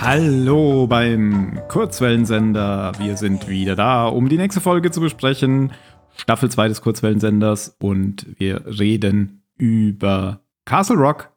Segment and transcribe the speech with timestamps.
[0.00, 2.92] Hallo beim Kurzwellensender.
[2.98, 5.72] Wir sind wieder da, um die nächste Folge zu besprechen.
[6.16, 11.32] Staffel 2 des Kurzwellensenders und wir reden über Castle Rock,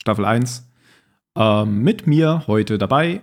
[0.00, 0.70] Staffel 1.
[1.36, 3.22] Ähm, mit mir heute dabei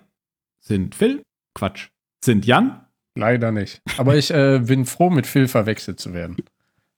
[0.59, 1.23] sind Phil,
[1.53, 1.89] Quatsch,
[2.23, 2.85] sind Jan
[3.15, 3.81] Leider nicht.
[3.97, 6.37] Aber ich äh, bin froh, mit Phil verwechselt zu werden.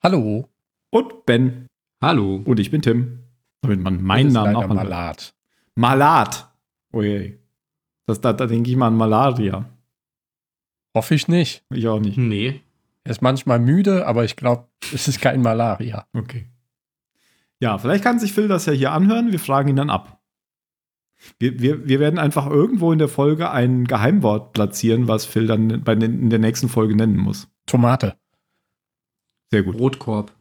[0.01, 0.49] Hallo.
[0.91, 1.67] und Ben.
[2.01, 2.41] Hallo.
[2.45, 3.19] Und ich bin Tim.
[3.61, 4.75] Damit man meinen Das ist Namen auch mal.
[4.75, 5.33] Malat.
[5.75, 6.53] Malat.
[6.93, 7.39] Ui.
[8.05, 9.69] Das, da, da denke ich mal an Malaria.
[10.93, 11.63] Hoffe ich nicht.
[11.73, 12.17] Ich auch nicht.
[12.17, 12.61] Nee.
[13.05, 16.05] Er ist manchmal müde, aber ich glaube, es ist kein Malaria.
[16.13, 16.47] Okay.
[17.59, 19.31] Ja, vielleicht kann sich Phil das ja hier anhören.
[19.31, 20.21] Wir fragen ihn dann ab.
[21.39, 25.83] Wir, wir, wir werden einfach irgendwo in der Folge ein Geheimwort platzieren, was Phil dann
[25.83, 27.47] bei den, in der nächsten Folge nennen muss.
[27.65, 28.15] Tomate.
[29.51, 29.77] Sehr gut.
[29.77, 30.33] Brotkorb.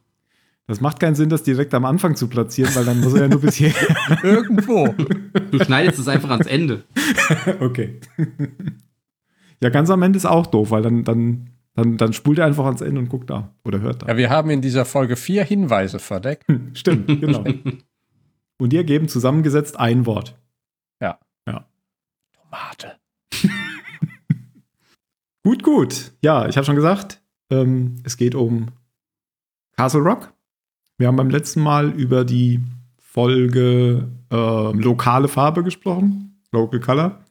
[0.65, 3.27] Das macht keinen Sinn, das direkt am Anfang zu platzieren, weil dann muss er ja
[3.27, 3.73] nur bis hier.
[4.23, 4.87] Irgendwo.
[5.51, 6.83] Du schneidest es einfach ans Ende.
[7.59, 7.99] okay.
[9.61, 12.65] ja, ganz am Ende ist auch doof, weil dann, dann, dann, dann spult er einfach
[12.65, 14.07] ans Ende und guckt da oder hört da.
[14.07, 16.45] Ja, wir haben in dieser Folge vier Hinweise verdeckt.
[16.73, 17.43] Stimmt, genau.
[18.57, 20.39] Und die ergeben zusammengesetzt ein Wort.
[22.33, 22.99] Tomate.
[25.45, 26.13] Gut, gut.
[26.21, 28.67] Ja, ich habe schon gesagt, ähm, es geht um
[29.75, 30.31] Castle Rock.
[30.97, 32.61] Wir haben beim letzten Mal über die
[32.97, 37.25] Folge ähm, lokale Farbe gesprochen, Local Color.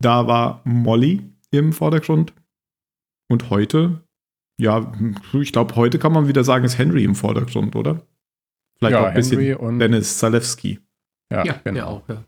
[0.00, 2.32] Da war Molly im Vordergrund.
[3.28, 4.02] Und heute,
[4.58, 4.90] ja,
[5.34, 8.00] ich glaube, heute kann man wieder sagen, ist Henry im Vordergrund, oder?
[8.78, 10.80] Vielleicht Ja, auch ein bisschen Henry und- Dennis Zalewski.
[11.30, 11.74] Ja, Ja, genau.
[11.74, 12.24] der auch, ja.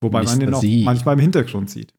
[0.00, 0.44] Wobei man Mr.
[0.44, 0.84] den auch Sie.
[0.84, 1.92] manchmal im Hintergrund sieht.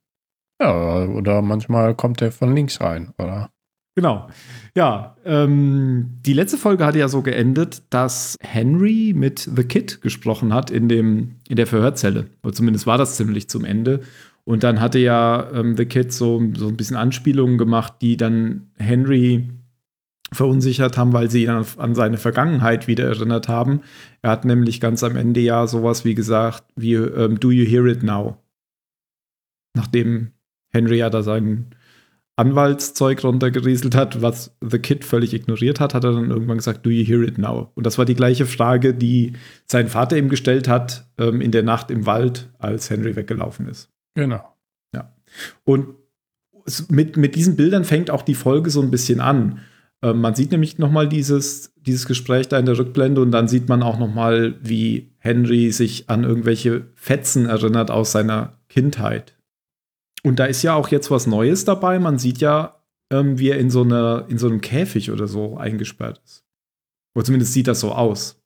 [0.61, 3.51] Ja, oder manchmal kommt er von links rein, oder?
[3.95, 4.27] Genau.
[4.75, 10.53] Ja, ähm, die letzte Folge hatte ja so geendet, dass Henry mit The Kid gesprochen
[10.53, 12.27] hat in, dem, in der Verhörzelle.
[12.43, 14.01] Oder zumindest war das ziemlich zum Ende.
[14.43, 18.69] Und dann hatte ja ähm, The Kid so, so ein bisschen Anspielungen gemacht, die dann
[18.77, 19.49] Henry
[20.33, 23.81] verunsichert haben, weil sie ihn an, an seine Vergangenheit wieder erinnert haben.
[24.21, 27.85] Er hat nämlich ganz am Ende ja sowas wie gesagt, wie ähm, Do you hear
[27.85, 28.37] it now?
[29.75, 30.31] Nachdem
[30.69, 31.67] Henry ja da sein
[32.35, 36.89] Anwaltszeug runtergerieselt hat, was The Kid völlig ignoriert hat, hat er dann irgendwann gesagt, Do
[36.89, 37.71] you hear it now?
[37.75, 39.33] Und das war die gleiche Frage, die
[39.65, 43.89] sein Vater ihm gestellt hat ähm, in der Nacht im Wald, als Henry weggelaufen ist.
[44.15, 44.41] Genau.
[45.65, 45.89] Und
[46.65, 49.59] es- mit, mit diesen Bildern fängt auch die Folge so ein bisschen an.
[50.03, 53.47] Ähm, man sieht nämlich noch mal dieses, dieses Gespräch da in der Rückblende und dann
[53.47, 59.35] sieht man auch noch mal, wie Henry sich an irgendwelche Fetzen erinnert aus seiner Kindheit.
[60.23, 61.99] Und da ist ja auch jetzt was Neues dabei.
[61.99, 65.57] Man sieht ja, ähm, wie er in so, einer, in so einem Käfig oder so
[65.57, 66.45] eingesperrt ist.
[67.15, 68.41] Oder zumindest sieht das so aus.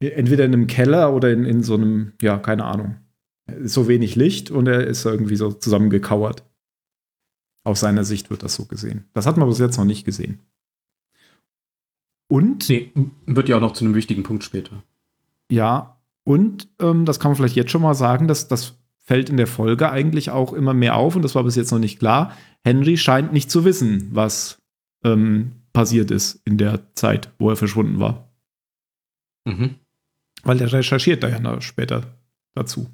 [0.00, 2.96] Entweder in einem Keller oder in, in so einem, ja, keine Ahnung.
[3.62, 6.44] So wenig Licht und er ist irgendwie so zusammengekauert.
[7.64, 9.04] Aus seiner Sicht wird das so gesehen.
[9.14, 10.40] Das hat man bis jetzt noch nicht gesehen.
[12.28, 12.90] Und, Nee,
[13.26, 14.82] wird ja auch noch zu einem wichtigen Punkt später.
[15.50, 15.90] ja,
[16.26, 19.46] und ähm, das kann man vielleicht jetzt schon mal sagen, dass das fällt in der
[19.46, 22.34] Folge eigentlich auch immer mehr auf und das war bis jetzt noch nicht klar.
[22.64, 24.62] Henry scheint nicht zu wissen, was
[25.04, 28.32] ähm, passiert ist in der Zeit, wo er verschwunden war.
[29.44, 29.74] Mhm.
[30.44, 32.16] Weil er recherchiert da ja noch später
[32.54, 32.88] dazu.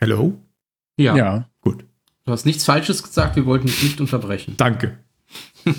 [0.00, 0.38] Hello?
[0.96, 1.16] Ja.
[1.16, 1.50] Ja.
[2.28, 4.52] Du hast nichts Falsches gesagt, wir wollten dich nicht unterbrechen.
[4.58, 4.98] Danke.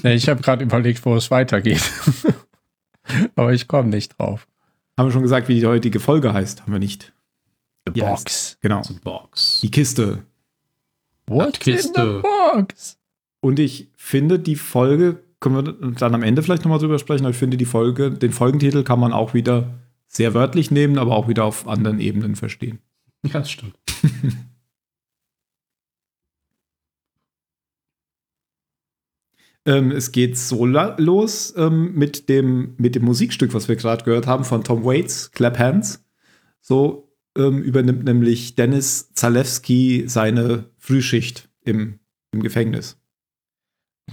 [0.02, 1.80] Ich habe gerade überlegt, wo es weitergeht.
[3.36, 4.48] Aber ich komme nicht drauf.
[4.98, 6.64] Haben wir schon gesagt, wie die heutige Folge heißt?
[6.64, 7.14] Haben wir nicht.
[7.86, 8.58] The Box.
[8.62, 8.80] Genau.
[8.80, 9.60] Also Box.
[9.62, 10.24] Die Kiste.
[11.28, 12.24] What's in Kiste.
[12.24, 12.98] the box?
[13.42, 17.32] Und ich finde, die Folge, können wir dann am Ende vielleicht nochmal drüber sprechen, aber
[17.32, 19.76] ich finde, die Folge, den Folgentitel kann man auch wieder
[20.08, 22.80] sehr wörtlich nehmen, aber auch wieder auf anderen Ebenen verstehen.
[23.24, 23.76] Ja, das stimmt.
[29.66, 34.28] Ähm, es geht so los ähm, mit, dem, mit dem Musikstück, was wir gerade gehört
[34.28, 36.04] haben, von Tom Waits, Clap Hands.
[36.62, 42.00] So ähm, übernimmt nämlich Dennis Zalewski seine Frühschicht im,
[42.32, 42.98] im Gefängnis.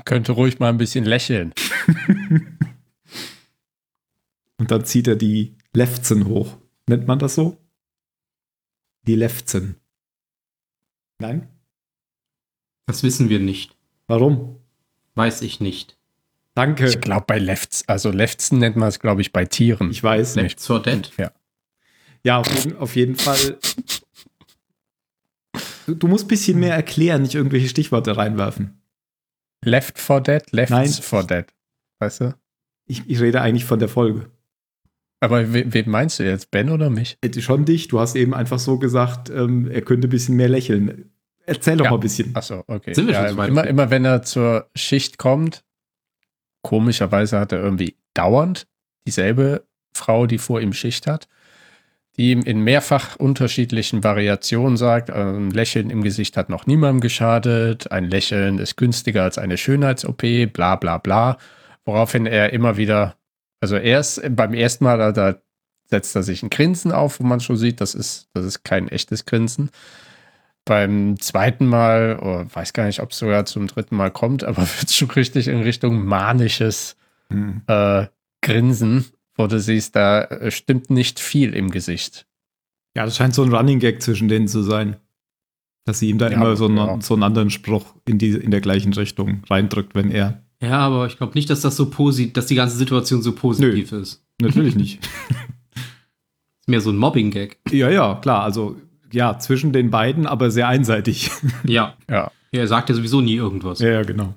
[0.05, 1.53] Könnte ruhig mal ein bisschen lächeln.
[4.59, 6.57] Und dann zieht er die Lefzen hoch.
[6.89, 7.57] Nennt man das so?
[9.07, 9.77] Die Lefzen.
[11.19, 11.49] Nein?
[12.87, 13.77] Das wissen wir nicht.
[14.07, 14.61] Warum?
[15.17, 15.97] Weiß ich nicht.
[16.55, 16.87] Danke.
[16.89, 19.91] Ich glaube bei Lefts, also Lefzen nennt man es, glaube ich, bei Tieren.
[19.91, 20.45] Ich weiß nicht.
[20.45, 21.11] Left for Dead.
[21.19, 21.33] Ja.
[22.23, 23.59] Ja, auf jeden, auf jeden Fall.
[25.87, 28.81] Du, du musst ein bisschen mehr erklären, nicht irgendwelche Stichworte reinwerfen.
[29.65, 30.89] Left for Dead, Left Nein.
[30.89, 31.47] for Dead.
[31.99, 32.35] Weißt du?
[32.87, 34.31] Ich, ich rede eigentlich von der Folge.
[35.21, 36.51] Aber we, wen meinst du jetzt?
[36.51, 37.17] Ben oder mich?
[37.23, 40.49] Hätte schon dich, du hast eben einfach so gesagt, ähm, er könnte ein bisschen mehr
[40.49, 41.11] lächeln.
[41.47, 41.91] Erzähl doch Ja.
[41.93, 42.35] mal ein bisschen.
[42.37, 42.93] Achso, okay.
[42.95, 45.63] Sind wir ja, schon immer, immer wenn er zur Schicht kommt,
[46.63, 48.67] komischerweise hat er irgendwie dauernd
[49.07, 49.65] dieselbe
[49.97, 51.29] Frau, die vor ihm Schicht hat,
[52.17, 57.91] die ihm in mehrfach unterschiedlichen Variationen sagt, ein Lächeln im Gesicht hat noch niemandem geschadet,
[57.93, 61.39] ein Lächeln ist günstiger als eine Schönheits-OP, bla bla bla.
[61.85, 63.15] Woraufhin er immer wieder,
[63.61, 65.37] also erst beim ersten Mal, da, da
[65.85, 68.89] setzt er sich ein Grinsen auf, wo man schon sieht, das ist, das ist kein
[68.89, 69.71] echtes Grinsen.
[70.67, 74.59] Beim zweiten Mal, oh, weiß gar nicht, ob es sogar zum dritten Mal kommt, aber
[74.81, 76.97] wird schon richtig in Richtung manisches
[77.31, 77.63] Hm.
[77.67, 78.07] äh,
[78.43, 82.27] Grinsen, wo du siehst, da äh, stimmt nicht viel im Gesicht.
[82.97, 84.97] Ja, das scheint so ein Running Gag zwischen denen zu sein.
[85.85, 87.01] Dass sie ihm da Ja, immer so einen, ja.
[87.01, 90.43] so einen anderen Spruch in, die, in der gleichen Richtung reindrückt, wenn er.
[90.61, 93.93] Ja, aber ich glaube nicht, dass das so positiv, dass die ganze Situation so positiv
[93.93, 94.25] ist.
[94.41, 95.05] Natürlich nicht.
[95.75, 97.59] Ist mehr so ein Mobbing-Gag.
[97.71, 98.43] ja, ja, klar.
[98.43, 98.77] Also,
[99.17, 101.31] ja, zwischen den beiden, aber sehr einseitig.
[101.65, 101.95] Ja.
[102.09, 102.31] Ja.
[102.53, 102.61] ja.
[102.61, 103.81] Er sagt ja sowieso nie irgendwas.
[103.81, 104.35] ja, ja, genau.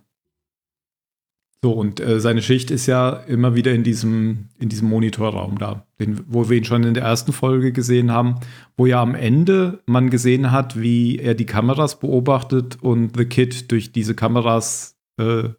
[1.61, 5.85] So, und äh, seine Schicht ist ja immer wieder in diesem, in diesem Monitorraum da,
[5.99, 8.35] den, wo wir ihn schon in der ersten Folge gesehen haben,
[8.77, 13.71] wo ja am Ende man gesehen hat, wie er die Kameras beobachtet und The Kid
[13.71, 15.49] durch diese Kameras äh,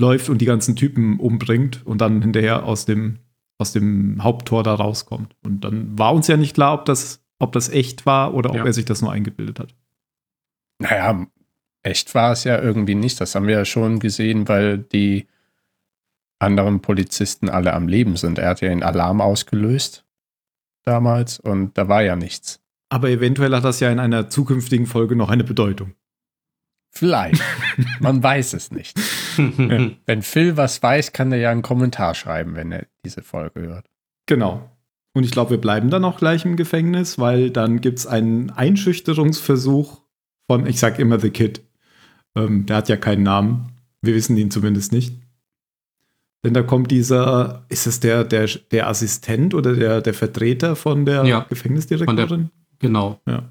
[0.00, 3.20] läuft und die ganzen Typen umbringt und dann hinterher aus dem,
[3.58, 5.36] aus dem Haupttor da rauskommt.
[5.44, 8.56] Und dann war uns ja nicht klar, ob das, ob das echt war oder ob
[8.56, 8.64] Ja.
[8.64, 9.74] er sich das nur eingebildet hat.
[10.78, 11.26] Naja,
[11.82, 13.20] echt war es ja irgendwie nicht.
[13.20, 15.26] Das haben wir ja schon gesehen, weil die
[16.38, 18.38] anderen Polizisten alle am Leben sind.
[18.38, 20.04] Er hat ja einen Alarm ausgelöst
[20.84, 22.60] damals und da war ja nichts.
[22.90, 25.94] Aber eventuell hat das ja in einer zukünftigen Folge noch eine Bedeutung.
[26.90, 27.42] Vielleicht.
[28.00, 28.96] Man weiß es nicht.
[29.36, 33.90] Wenn Phil was weiß, kann er ja einen Kommentar schreiben, wenn er diese Folge hört.
[34.26, 34.70] Genau.
[35.14, 38.50] Und ich glaube, wir bleiben dann auch gleich im Gefängnis, weil dann gibt es einen
[38.50, 40.00] Einschüchterungsversuch
[40.48, 41.62] von, ich sag immer The Kid.
[42.36, 43.68] Ähm, der hat ja keinen Namen.
[44.02, 45.14] Wir wissen ihn zumindest nicht.
[46.44, 51.06] Denn da kommt dieser, ist es der, der, der Assistent oder der, der Vertreter von
[51.06, 52.50] der Ja, Gefängnisdirektorin?
[52.78, 53.20] genau.
[53.26, 53.44] ja.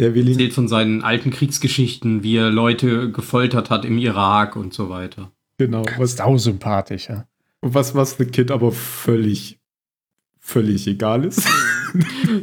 [0.00, 0.34] Der will ihn.
[0.34, 5.32] Erzählt von seinen alten Kriegsgeschichten, wie er Leute gefoltert hat im Irak und so weiter.
[5.58, 5.84] Genau.
[5.96, 7.26] Was, Sau sympathisch, ja.
[7.62, 9.58] was, was The Kid aber völlig,
[10.48, 11.46] völlig egal ist.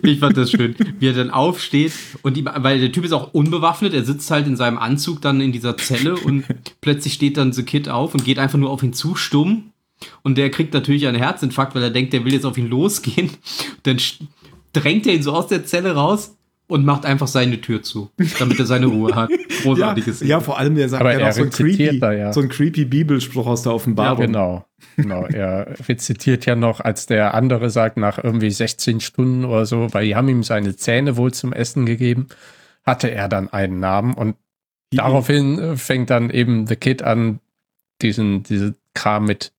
[0.01, 1.93] Ich fand das schön, wie er dann aufsteht
[2.23, 5.39] und ihm, weil der Typ ist auch unbewaffnet, er sitzt halt in seinem Anzug dann
[5.39, 6.45] in dieser Zelle und
[6.81, 9.71] plötzlich steht dann The Kid auf und geht einfach nur auf ihn zu, stumm.
[10.23, 13.29] Und der kriegt natürlich einen Herzinfarkt, weil er denkt, der will jetzt auf ihn losgehen.
[13.83, 13.97] Dann
[14.73, 16.35] drängt er ihn so aus der Zelle raus
[16.67, 18.09] und macht einfach seine Tür zu,
[18.39, 19.29] damit er seine Ruhe hat.
[19.31, 20.21] ja, Großartiges.
[20.21, 22.33] ja, vor allem der sagt Aber ja er noch so ein creepy, da ja.
[22.33, 24.25] so ein creepy Bibelspruch aus der Offenbarung.
[24.25, 24.65] Genau.
[24.97, 25.25] Genau.
[25.25, 30.05] Er rezitiert ja noch, als der andere sagt, nach irgendwie 16 Stunden oder so, weil
[30.05, 32.27] die haben ihm seine Zähne wohl zum Essen gegeben,
[32.83, 34.35] hatte er dann einen Namen und
[34.93, 37.39] Die- daraufhin äh, fängt dann eben The Kid an,
[38.01, 39.51] diesen, diese Kram mit,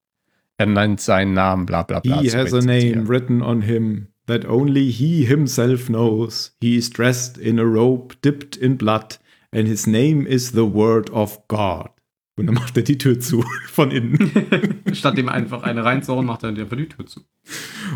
[0.58, 2.20] er nennt seinen Namen, bla bla bla.
[2.20, 6.56] He has a name written on him that only he himself knows.
[6.60, 9.18] He is dressed in a robe dipped in blood,
[9.52, 11.90] and his name is the word of God.
[12.38, 14.30] Und dann macht er die Tür zu von innen.
[14.92, 17.22] Statt ihm einfach eine reinzuhauen, macht er einfach die Tür zu.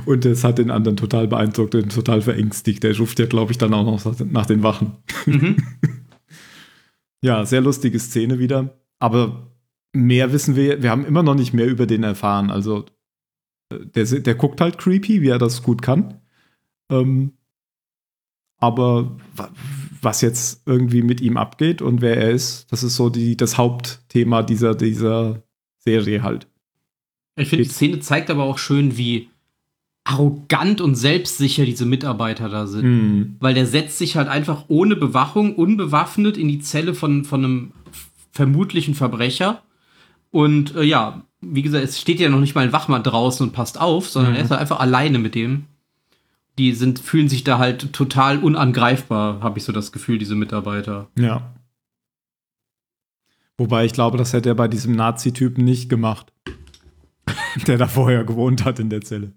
[0.07, 2.83] Und das hat den anderen total beeindruckt und total verängstigt.
[2.83, 4.93] Der ruft ja, glaube ich, dann auch noch nach den Wachen.
[5.27, 5.57] Mhm.
[7.23, 8.81] Ja, sehr lustige Szene wieder.
[8.99, 9.53] Aber
[9.93, 12.51] mehr wissen wir, wir haben immer noch nicht mehr über den erfahren.
[12.51, 12.87] Also,
[13.71, 16.21] der, der guckt halt creepy, wie er das gut kann.
[16.91, 17.33] Ähm,
[18.59, 19.51] aber wa-
[20.03, 23.59] was jetzt irgendwie mit ihm abgeht und wer er ist, das ist so die, das
[23.59, 25.43] Hauptthema dieser, dieser
[25.79, 26.47] Serie halt.
[27.37, 29.31] Ich finde, die Szene zeigt aber auch schön, wie
[30.05, 32.83] arrogant und selbstsicher diese Mitarbeiter da sind.
[32.83, 33.37] Hm.
[33.41, 37.73] Weil der setzt sich halt einfach ohne Bewachung, unbewaffnet in die Zelle von, von einem
[38.33, 39.63] vermutlichen Verbrecher.
[40.31, 43.53] Und äh, ja, wie gesagt, es steht ja noch nicht mal ein Wachmann draußen und
[43.53, 44.39] passt auf, sondern Mhm.
[44.39, 45.65] er ist halt einfach alleine mit dem.
[46.59, 51.09] Die sind, fühlen sich da halt total unangreifbar, habe ich so das Gefühl, diese Mitarbeiter.
[51.19, 51.55] Ja.
[53.57, 56.33] Wobei ich glaube, das hätte er bei diesem Nazi-Typen nicht gemacht.
[57.67, 59.33] der da vorher gewohnt hat in der Zelle.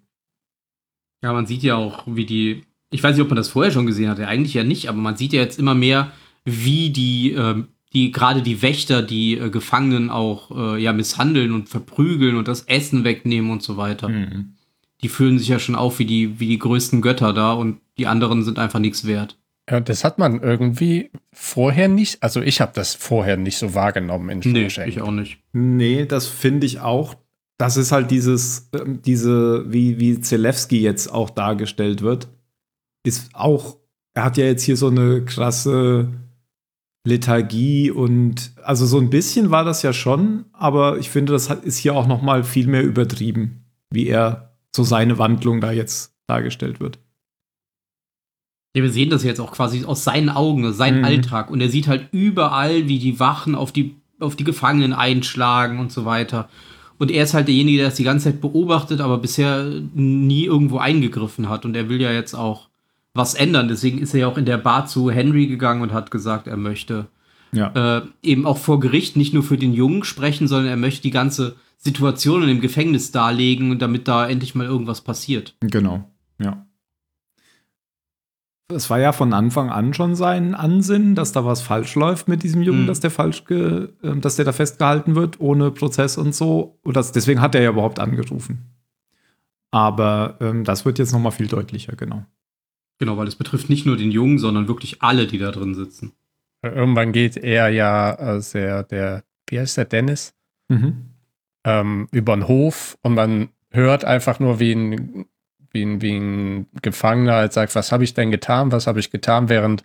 [1.21, 2.63] Ja, man sieht ja auch, wie die.
[2.89, 5.15] Ich weiß nicht, ob man das vorher schon gesehen hatte, eigentlich ja nicht, aber man
[5.17, 6.11] sieht ja jetzt immer mehr,
[6.45, 11.69] wie die, ähm, die gerade die Wächter, die äh, Gefangenen auch äh, ja misshandeln und
[11.69, 14.09] verprügeln und das Essen wegnehmen und so weiter.
[14.09, 14.53] Mhm.
[15.01, 18.07] die fühlen sich ja schon auf wie die, wie die größten Götter da und die
[18.07, 19.37] anderen sind einfach nichts wert.
[19.69, 24.29] Ja, das hat man irgendwie vorher nicht, also ich habe das vorher nicht so wahrgenommen
[24.29, 24.87] in Nee, Shawshank.
[24.89, 25.37] ich auch nicht.
[25.53, 27.15] Nee, das finde ich auch.
[27.57, 32.27] Das ist halt dieses, ähm, diese, wie, wie Zelewski jetzt auch dargestellt wird,
[33.05, 33.77] ist auch,
[34.13, 36.07] er hat ja jetzt hier so eine krasse
[37.05, 41.77] Lethargie und, also so ein bisschen war das ja schon, aber ich finde, das ist
[41.77, 46.79] hier auch noch mal viel mehr übertrieben, wie er so seine Wandlung da jetzt dargestellt
[46.79, 46.99] wird.
[48.75, 51.05] Ja, wir sehen das jetzt auch quasi aus seinen Augen, aus seinem Mhm.
[51.05, 51.51] Alltag.
[51.51, 55.91] Und er sieht halt überall, wie die Wachen auf die, auf die Gefangenen einschlagen und
[55.91, 56.49] so weiter.
[56.97, 60.77] Und er ist halt derjenige, der das die ganze Zeit beobachtet, aber bisher nie irgendwo
[60.77, 61.65] eingegriffen hat.
[61.65, 62.69] Und er will ja jetzt auch
[63.13, 63.67] was ändern.
[63.67, 66.57] Deswegen ist er ja auch in der Bar zu Henry gegangen und hat gesagt, er
[66.57, 67.07] möchte
[67.51, 67.97] Ja.
[67.99, 71.11] äh, eben auch vor Gericht nicht nur für den Jungen sprechen, sondern er möchte die
[71.11, 75.55] ganze Situation in dem Gefängnis darlegen und damit da endlich mal irgendwas passiert.
[75.59, 76.65] Genau, ja.
[78.73, 82.41] Es war ja von Anfang an schon sein Ansinnen, dass da was falsch läuft mit
[82.41, 82.87] diesem Jungen, Mhm.
[82.87, 86.79] dass der falsch, ge, ähm, dass der da festgehalten wird ohne Prozess und so.
[86.81, 88.71] Und das, deswegen hat er ja überhaupt angerufen.
[89.69, 92.25] Aber ähm, das wird jetzt noch mal viel deutlicher, genau.
[93.03, 96.13] Genau, weil es betrifft nicht nur den Jungen, sondern wirklich alle, die da drin sitzen.
[96.61, 100.33] Irgendwann geht er ja, äh, der, der, wie heißt der, Dennis,
[100.69, 101.09] Mhm.
[101.65, 105.25] ähm, über den Hof und man hört einfach nur, wie ein,
[105.71, 109.11] wie ein, wie ein Gefangener halt sagt, was habe ich denn getan, was habe ich
[109.11, 109.83] getan, während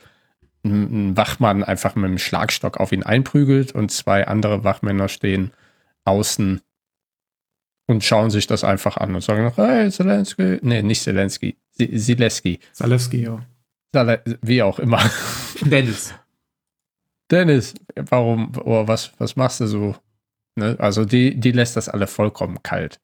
[0.65, 5.51] ein, ein Wachmann einfach mit dem Schlagstock auf ihn einprügelt und zwei andere Wachmänner stehen
[6.05, 6.61] außen
[7.89, 12.61] und schauen sich das einfach an und sagen noch, hey, Zelensky, nee, nicht Zelensky, Sileski,
[12.73, 13.45] Zalewski, ja.
[13.93, 15.01] Zale- wie auch immer.
[15.63, 16.15] Dennis.
[17.31, 19.97] Dennis, warum, oh, was, was machst du so?
[20.57, 20.77] Ne?
[20.79, 23.01] Also die, die lässt das alle vollkommen kalt.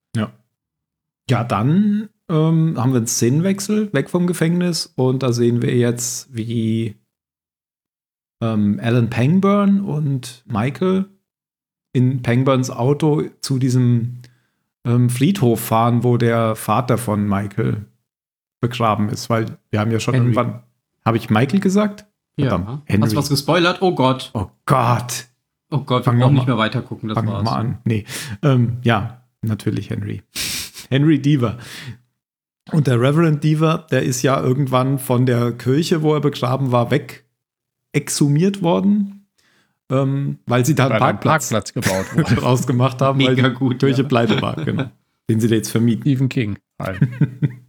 [1.31, 6.35] Ja, dann ähm, haben wir einen Szenenwechsel weg vom Gefängnis und da sehen wir jetzt,
[6.35, 6.97] wie
[8.43, 11.07] ähm, Alan Pangburn und Michael
[11.93, 14.21] in Pangburns Auto zu diesem
[14.85, 17.87] ähm, Friedhof fahren, wo der Vater von Michael
[18.69, 20.35] begraben ist, weil wir haben ja schon Henry.
[20.35, 20.63] irgendwann.
[21.05, 22.07] Habe ich Michael gesagt?
[22.37, 22.49] Ja.
[22.49, 23.03] Verdammt, Henry.
[23.03, 23.83] Hast du was gespoilert?
[23.83, 24.31] Oh Gott.
[24.35, 25.27] Oh Gott.
[25.71, 27.09] Oh Gott, wir Fang brauchen nicht mehr weiter gucken.
[27.09, 27.45] Das Fangen wir war's.
[27.45, 27.79] mal an.
[27.85, 28.05] Nee.
[28.43, 30.23] Ähm, ja, natürlich Henry.
[30.91, 31.59] Henry Deaver.
[32.73, 36.91] Und der Reverend Deaver, der ist ja irgendwann von der Kirche, wo er begraben war,
[36.91, 37.25] weg
[37.93, 39.27] exhumiert worden,
[39.91, 42.41] ähm, weil sie da einen Weil ein Parkplatz, Parkplatz gebaut wurde.
[42.41, 44.09] rausgemacht haben, weil Mega die gut, Kirche ja.
[44.09, 44.91] pleite war, genau.
[45.29, 46.03] Den sie da jetzt vermieten.
[46.03, 46.59] Stephen King.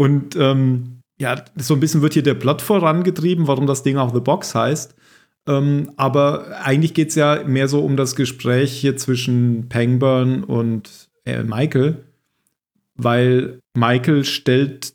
[0.00, 4.14] Und ähm, ja, so ein bisschen wird hier der Plot vorangetrieben, warum das Ding auch
[4.14, 4.94] The Box heißt.
[5.46, 11.10] Ähm, aber eigentlich geht es ja mehr so um das Gespräch hier zwischen Pangburn und
[11.26, 12.02] äh, Michael,
[12.94, 14.94] weil Michael stellt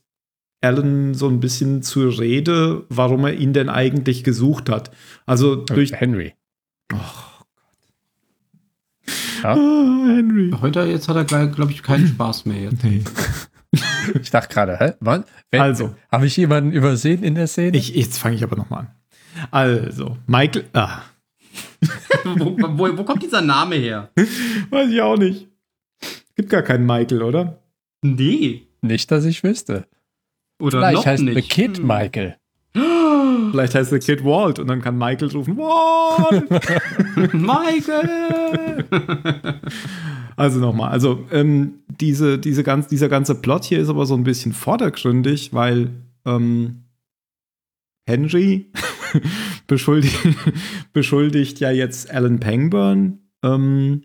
[0.61, 4.89] Alan so ein bisschen zur Rede, warum er ihn denn eigentlich gesucht hat.
[5.27, 5.91] Also durch.
[5.93, 6.33] Henry.
[6.91, 6.99] Ja?
[9.43, 9.53] Ah,
[10.07, 10.51] Henry.
[10.59, 12.83] Heute jetzt hat er, glaube ich, keinen Spaß mehr jetzt.
[12.83, 13.03] Nee.
[14.21, 14.93] Ich dachte gerade, hä?
[14.99, 15.23] Wann?
[15.51, 15.95] Also.
[16.11, 17.75] Habe ich jemanden übersehen in der Szene?
[17.77, 18.87] Ich, jetzt fange ich aber noch mal an.
[19.51, 20.65] Also, Michael.
[20.73, 20.99] Ah,
[22.23, 24.09] wo, wo, wo kommt dieser Name her?
[24.69, 25.47] weiß ich auch nicht.
[26.35, 27.59] Gibt gar keinen Michael, oder?
[28.01, 28.67] Nee.
[28.81, 29.85] Nicht, dass ich wüsste.
[30.61, 31.35] Oder Vielleicht noch heißt nicht.
[31.35, 31.87] The Kid Hm.
[31.87, 32.37] Michael.
[33.51, 36.49] Vielleicht heißt der Kid Walt und dann kann Michael rufen, Walt!
[37.33, 38.85] Michael!
[40.35, 44.23] Also nochmal, also ähm, diese, diese ganz, dieser ganze Plot hier ist aber so ein
[44.23, 45.91] bisschen vordergründig, weil
[46.25, 46.83] ähm,
[48.05, 48.71] Henry
[49.67, 50.19] beschuldigt,
[50.93, 54.03] beschuldigt ja jetzt Alan Pangburn, ähm,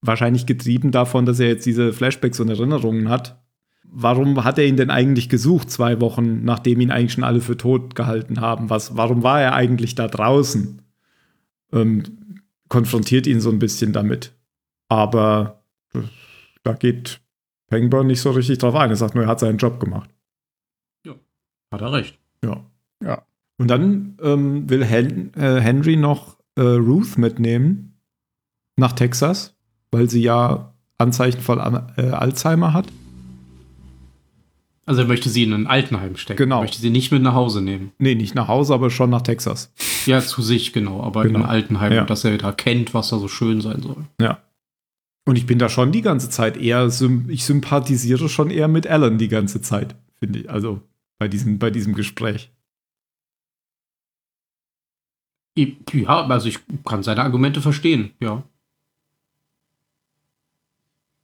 [0.00, 3.42] wahrscheinlich getrieben davon, dass er jetzt diese Flashbacks und Erinnerungen hat.
[3.84, 7.56] Warum hat er ihn denn eigentlich gesucht, zwei Wochen, nachdem ihn eigentlich schon alle für
[7.56, 8.68] tot gehalten haben?
[8.70, 10.82] Was, warum war er eigentlich da draußen?
[11.72, 12.02] Ähm,
[12.68, 14.32] konfrontiert ihn so ein bisschen damit.
[14.88, 15.62] Aber
[16.62, 17.20] da geht
[17.68, 18.90] Pangburn nicht so richtig drauf ein.
[18.90, 20.10] Er sagt nur, er hat seinen Job gemacht.
[21.72, 22.18] Hat er recht.
[22.44, 22.64] Ja.
[23.02, 23.22] Ja.
[23.58, 27.98] Und dann ähm, will Hen äh, Henry noch äh, Ruth mitnehmen
[28.76, 29.56] nach Texas,
[29.90, 32.86] weil sie ja Anzeichen von An äh, Alzheimer hat.
[34.86, 36.36] Also er möchte sie in ein Altenheim stecken.
[36.38, 36.58] Genau.
[36.58, 37.90] Er möchte sie nicht mit nach Hause nehmen.
[37.98, 39.72] Nee, nicht nach Hause, aber schon nach Texas.
[40.06, 41.02] Ja, zu sich, genau.
[41.02, 41.44] Aber in Genau.
[41.44, 42.04] ein Altenheim, Ja.
[42.04, 44.04] dass er da kennt, was da so schön sein soll.
[44.20, 44.38] Ja.
[45.26, 46.86] Und ich bin da schon die ganze Zeit eher,
[47.28, 50.50] ich sympathisiere schon eher mit Alan die ganze Zeit, finde ich.
[50.50, 50.82] Also
[51.18, 52.52] bei diesem, bei diesem Gespräch.
[55.56, 58.42] Ja, also ich kann seine Argumente verstehen, ja.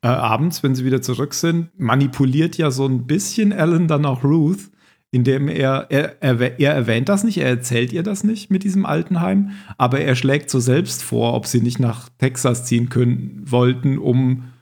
[0.03, 4.25] äh, abends, wenn sie wieder zurück sind, manipuliert ja so ein bisschen Alan dann auch
[4.25, 4.71] Ruth,
[5.13, 8.87] indem er, er, er, er erwähnt das nicht, er erzählt ihr das nicht mit diesem
[8.87, 13.99] Altenheim, aber er schlägt so selbst vor, ob sie nicht nach Texas ziehen können wollten,
[13.99, 14.53] um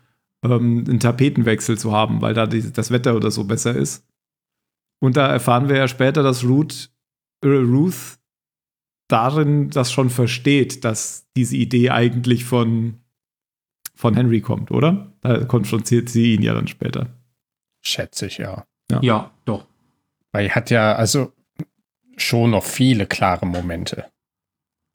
[0.43, 4.07] ähm, einen Tapetenwechsel zu haben, weil da die, das Wetter oder so besser ist.
[5.00, 6.90] Und da erfahren wir ja später, dass Ruth,
[7.45, 8.19] äh, Ruth
[9.09, 13.00] darin das schon versteht, dass diese Idee eigentlich von,
[13.95, 15.12] von Henry kommt, oder?
[15.21, 17.09] Da konfrontiert sie ihn ja dann später.
[17.83, 18.64] Schätze ich, ja.
[18.90, 19.00] Ja.
[19.02, 19.31] Ja.
[20.33, 21.33] Weil er hat ja also
[22.17, 24.07] schon noch viele klare Momente.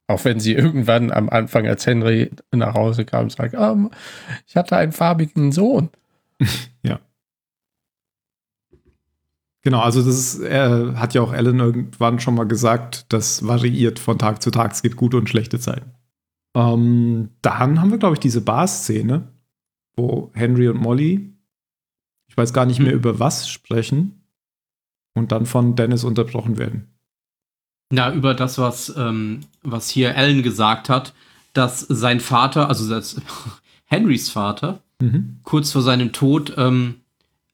[0.06, 3.90] Auch wenn sie irgendwann am Anfang, als Henry nach Hause kam, sagt, ah,
[4.46, 5.88] ich hatte einen farbigen Sohn.
[9.64, 13.98] Genau, also das ist, er hat ja auch Alan irgendwann schon mal gesagt, das variiert
[13.98, 15.90] von Tag zu Tag, es gibt gute und schlechte Zeiten.
[16.54, 19.26] Ähm, dann haben wir, glaube ich, diese Bar-Szene,
[19.96, 21.32] wo Henry und Molly,
[22.28, 22.98] ich weiß gar nicht mehr Hm.
[22.98, 24.23] über was sprechen
[25.14, 26.88] und dann von Dennis unterbrochen werden.
[27.90, 31.14] Na, über das, was, ähm, was hier Alan gesagt hat,
[31.52, 33.20] dass sein Vater, also das,
[33.86, 35.40] Henrys Vater, Mhm.
[35.42, 37.00] kurz vor seinem Tod ähm,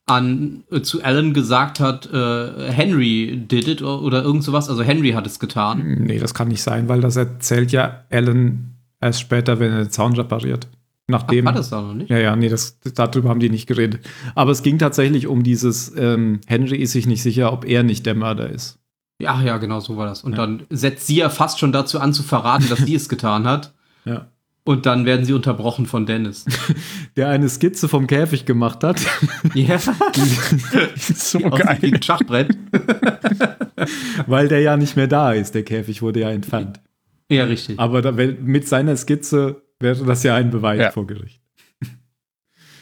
[0.07, 4.69] an, äh, zu Alan gesagt hat, äh, Henry did it oder, oder irgend sowas.
[4.69, 6.02] Also Henry hat es getan.
[6.02, 9.90] Nee, das kann nicht sein, weil das erzählt ja Alan erst später, wenn er den
[9.90, 10.69] Zaun repariert.
[11.11, 11.47] Nachdem.
[11.47, 12.11] Ach, war das da noch nicht?
[12.11, 14.07] Ja, ja, nee, das, darüber haben die nicht geredet.
[14.35, 18.07] Aber es ging tatsächlich um dieses, ähm, Henry ist sich nicht sicher, ob er nicht
[18.07, 18.79] der Mörder ist.
[19.21, 20.23] Ja, ja, genau so war das.
[20.25, 20.38] Und Ja.
[20.38, 23.75] dann setzt sie ja fast schon dazu an zu verraten, dass sie es getan hat.
[24.07, 24.29] Ja.
[24.64, 26.47] Und dann werden sie unterbrochen von Dennis.
[27.17, 29.00] Der eine Skizze vom Käfig gemacht hat.
[29.55, 29.79] Ja,
[30.97, 31.79] so aus geil.
[31.83, 32.57] dem Schachbrett.
[34.26, 35.55] weil der ja nicht mehr da ist.
[35.55, 36.81] Der Käfig wurde ja entfernt.
[37.31, 37.79] Ja, richtig.
[37.79, 40.91] Aber da, mit seiner Skizze wäre das ja ein Beweis Ja.
[40.91, 41.41] vor Gericht.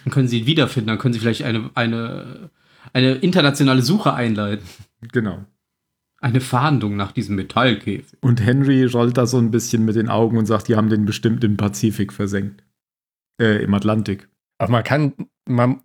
[0.04, 2.50] Dann können sie ihn wiederfinden, dann können sie vielleicht eine, eine,
[2.92, 4.66] eine internationale Suche einleiten.
[5.12, 5.44] Genau.
[6.20, 8.18] Eine Fahndung nach diesem Metallkäfig.
[8.22, 11.04] Und Henry rollt da so ein bisschen mit den Augen und sagt, die haben den
[11.04, 12.64] bestimmt im Pazifik versenkt.
[13.40, 14.28] Äh, im Atlantik.
[14.58, 15.12] Aber man kann,
[15.46, 15.80] man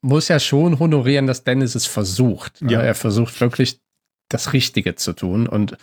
[0.00, 2.60] muss ja schon honorieren, dass Dennis es versucht.
[2.62, 2.80] Ja.
[2.80, 3.80] Er versucht wirklich
[4.28, 5.46] das Richtige zu tun.
[5.46, 5.76] Und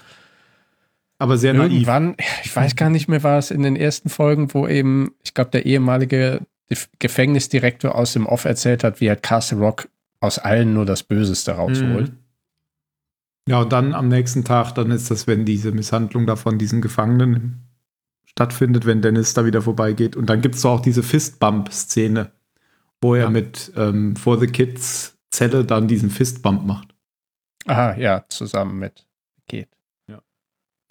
[1.18, 1.72] Aber sehr naiv.
[1.72, 5.34] irgendwann, ich weiß gar nicht mehr, war es in den ersten Folgen, wo eben, ich
[5.34, 6.42] glaube, der ehemalige
[7.00, 9.88] Gefängnisdirektor aus dem Off erzählt hat, wie er Castle Rock
[10.20, 12.12] aus allen nur das Böseste rausholt.
[12.12, 12.18] Mhm.
[13.48, 16.82] Ja, und dann am nächsten Tag, dann ist das, wenn diese Misshandlung da von diesen
[16.82, 17.62] Gefangenen
[18.26, 20.16] stattfindet, wenn Dennis da wieder vorbeigeht.
[20.16, 22.32] Und dann gibt es auch diese Fistbump-Szene,
[23.02, 23.30] wo er Ja.
[23.30, 26.88] mit ähm, For the Kids Zelle dann diesen Fistbump macht.
[27.68, 29.06] Aha, ja, zusammen mit
[29.48, 29.70] Kate.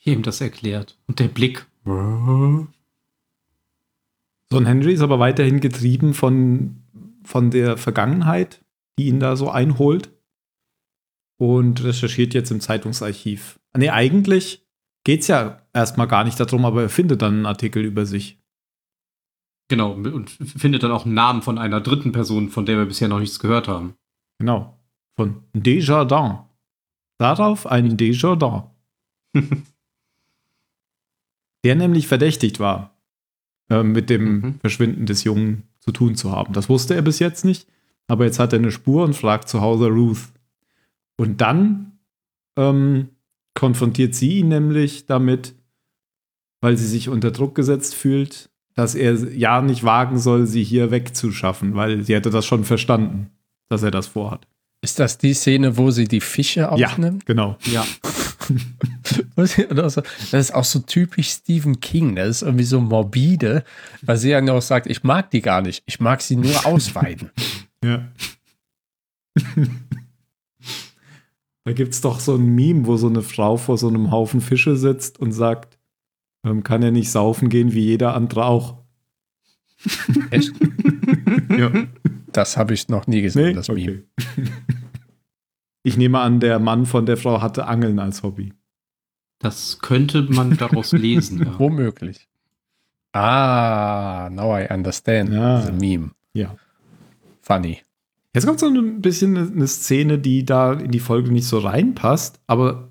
[0.05, 0.99] Hier ihm das erklärt.
[1.07, 1.67] Und der Blick.
[1.85, 2.69] So
[4.53, 6.83] ein Henry ist aber weiterhin getrieben von,
[7.25, 8.63] von der Vergangenheit,
[8.99, 10.11] die ihn da so einholt.
[11.39, 13.59] Und recherchiert jetzt im Zeitungsarchiv.
[13.77, 14.65] Nee, eigentlich
[15.05, 18.39] geht es ja erstmal gar nicht darum, aber er findet dann einen Artikel über sich.
[19.69, 23.09] Genau, und findet dann auch einen Namen von einer dritten Person, von der wir bisher
[23.09, 23.95] noch nichts gehört haben.
[24.39, 24.79] Genau.
[25.17, 26.41] Von Desjardins.
[27.19, 28.65] Darauf ein Desjardins.
[31.65, 32.97] der nämlich verdächtigt war,
[33.71, 34.55] äh, mit dem Mhm.
[34.61, 36.53] Verschwinden des Jungen zu tun zu haben.
[36.53, 37.67] Das wusste er bis jetzt nicht,
[38.07, 40.29] aber jetzt hat er eine Spur und fragt zu Hause Ruth.
[41.17, 41.99] Und dann
[42.57, 43.09] ähm,
[43.55, 45.55] konfrontiert sie ihn nämlich damit,
[46.61, 50.91] weil sie sich unter Druck gesetzt fühlt, dass er ja nicht wagen soll, sie hier
[50.91, 53.31] wegzuschaffen, weil sie hätte das schon verstanden,
[53.69, 54.47] dass er das vorhat.
[54.83, 57.25] Ist das die Szene, wo sie die Fische aufnimmt?
[57.27, 57.57] Genau.
[57.73, 57.85] Ja.
[59.37, 59.59] Das
[60.33, 62.17] ist auch so typisch Stephen King.
[62.17, 63.65] Das ist irgendwie so morbide,
[64.03, 65.83] weil sie ja noch sagt, ich mag die gar nicht.
[65.87, 67.31] Ich mag sie nur ausweiden.
[67.85, 68.09] Ja.
[71.65, 74.41] da gibt es doch so ein Meme, wo so eine Frau vor so einem Haufen
[74.41, 75.77] Fische sitzt und sagt,
[76.47, 78.79] ähm, kann er nicht saufen gehen wie jeder andere auch.
[80.31, 80.53] Echt?
[81.59, 81.71] Ja.
[82.33, 83.53] Das habe ich noch nie gesehen, Nee?
[83.53, 84.03] das Meme.
[85.87, 88.53] Ich nehme an, der Mann von der Frau hatte Angeln als Hobby.
[89.39, 91.41] Das könnte man daraus lesen.
[91.45, 91.59] Ja.
[91.59, 92.27] Womöglich.
[93.13, 95.31] Ah, now I understand.
[95.33, 95.61] Ja.
[95.63, 96.11] The Meme.
[96.33, 96.57] Ja.
[97.43, 97.81] Funny.
[98.35, 101.59] Jetzt kommt so ein bisschen eine- eine Szene, die da in die Folge nicht so
[101.59, 102.89] reinpasst, aber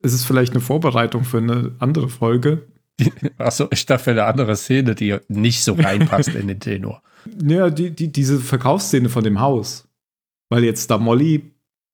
[0.00, 2.62] es ist vielleicht eine Vorbereitung für eine andere Folge.
[3.38, 7.02] Achso, ich dachte für eine andere Szene, die nicht so reinpasst in den Tenor.
[7.40, 9.86] Ja, die, die, diese Verkaufsszene von dem Haus.
[10.48, 11.52] Weil jetzt da Molly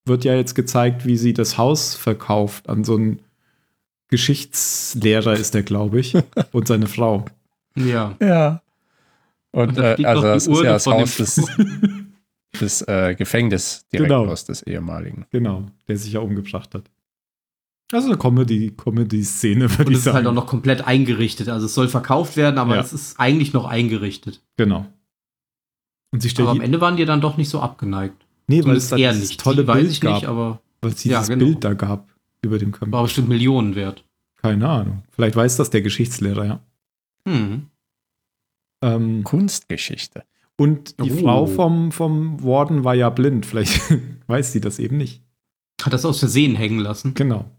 [0.09, 3.21] wird ja jetzt gezeigt, wie sie das Haus verkauft an so einen
[4.09, 6.15] Geschichtslehrer ist der, glaube ich,
[6.53, 7.25] und seine Frau.
[7.77, 8.17] ja.
[8.21, 8.63] Ja.
[9.51, 11.41] Und, Und äh, also das ist ja das Haus des,
[12.61, 15.25] des äh, Gefängnisdirektors des ehemaligen.
[15.31, 16.85] Genau, der sich ja umgebracht hat.
[17.91, 20.17] Also eine Comedy, Comedy-Szene, würde Und ich es ist sagen.
[20.17, 21.49] halt auch noch komplett eingerichtet.
[21.49, 22.83] Also es soll verkauft werden, aber Ja.
[22.83, 24.43] es ist eigentlich noch eingerichtet.
[24.59, 24.85] Genau.
[26.13, 28.27] Und sie stellt Aber am Ende waren die dann doch nicht so abgeneigt.
[28.49, 29.41] Nee, weil es Zumindest da eher dieses nicht.
[29.41, 31.45] tolle Die Bild gab, nicht, aber weil es Ja, dieses genau.
[31.47, 32.09] Bild da gab
[32.43, 32.93] über dem Kamin.
[32.93, 34.05] war bestimmt Millionen wert.
[34.37, 35.03] Keine Ahnung.
[35.11, 36.61] Vielleicht weiß das der Geschichtslehrer, ja.
[37.27, 37.67] Hm.
[38.83, 40.25] Ähm, Kunstgeschichte.
[40.57, 41.17] und die Oh.
[41.19, 43.47] Frau vom, vom Warden war ja blind.
[43.47, 43.81] Vielleicht
[44.29, 45.23] weiß sie das eben nicht.
[45.83, 47.15] Hat das aus Versehen hängen lassen.
[47.15, 47.51] Genau.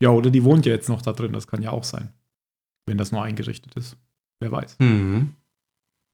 [0.00, 1.32] Ja, oder die wohnt ja jetzt noch da drin.
[1.32, 2.10] Das kann ja auch sein.
[2.86, 3.96] Wenn das nur eingerichtet ist.
[4.40, 4.76] Wer weiß.
[4.80, 5.34] Hm.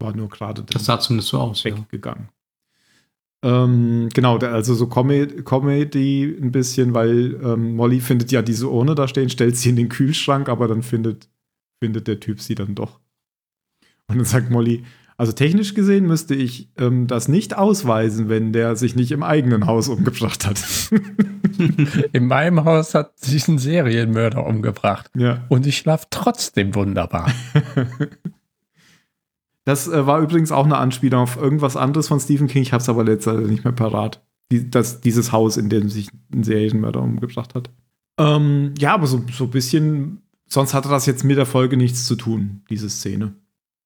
[0.01, 1.62] War nur gerade Das sah zumindest so aus.
[1.65, 1.75] Ja.
[3.44, 8.94] Ähm, genau, also so Comedy, Comedy ein bisschen, weil ähm, Molly findet ja diese Urne
[8.94, 11.28] da stehen, stellt sie in den Kühlschrank, aber dann findet,
[11.83, 13.00] findet der Typ sie dann doch.
[14.07, 14.85] Und dann sagt Molly,
[15.16, 19.66] also technisch gesehen müsste ich ähm, das nicht ausweisen, wenn der sich nicht im eigenen
[19.66, 20.61] Haus umgebracht hat.
[22.12, 25.11] In meinem Haus hat sich ein Serienmörder umgebracht.
[25.16, 25.44] ja.
[25.48, 27.31] Und ich schlafe trotzdem wunderbar.
[29.64, 32.62] Das äh, war übrigens auch eine Anspielung auf irgendwas anderes von Stephen King.
[32.62, 34.25] Ich habe es aber letztendlich nicht mehr parat.
[34.51, 37.70] Die, das, dieses Haus, in dem sich ein Serienmörder umgebracht hat.
[38.18, 42.05] Ähm, ja, aber so, so ein bisschen, sonst hatte das jetzt mit der Folge nichts
[42.07, 43.35] zu tun, diese Szene.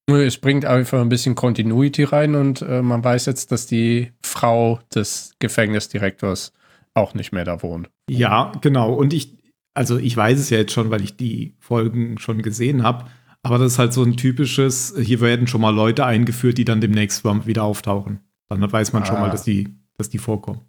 [0.09, 4.13] Nö, Es bringt einfach ein bisschen Continuity rein und äh, man weiß jetzt, dass die
[4.23, 6.53] Frau des Gefängnisdirektors
[6.95, 7.91] auch nicht mehr da wohnt.
[8.09, 8.93] Ja, genau.
[8.95, 9.37] Und ich,
[9.75, 13.07] also ich weiß es ja jetzt schon, weil ich die Folgen schon gesehen habe.
[13.47, 16.81] Aber das ist halt so ein typisches, hier werden schon mal Leute eingeführt, die dann
[16.81, 18.19] demnächst wieder auftauchen.
[18.49, 19.21] Dann weiß man schon Ah.
[19.21, 20.63] mal, dass die, dass die vorkommen.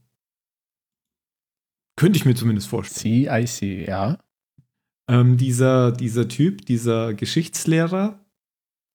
[1.95, 3.25] Könnte ich mir zumindest vorstellen.
[3.25, 4.19] See, I see, ja.
[5.09, 8.19] Ähm, dieser, dieser Typ, dieser Geschichtslehrer,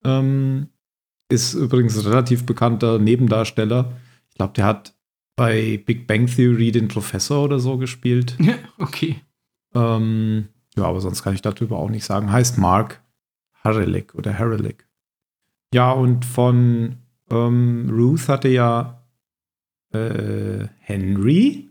[0.05, 0.69] ähm,
[1.29, 3.93] ist übrigens ein relativ bekannter Nebendarsteller.
[4.29, 4.95] Ich glaube, der hat
[5.35, 8.37] bei Big Bang Theory den Professor oder so gespielt.
[8.79, 9.17] okay.
[9.75, 12.31] Ähm, ja, aber sonst kann ich darüber auch nicht sagen.
[12.31, 13.02] Heißt Mark
[13.65, 14.87] Harrelick oder Harrelick.
[15.75, 16.97] Ja, und von
[17.31, 19.03] ähm, Ruth hatte ja
[19.93, 21.71] äh, Henry,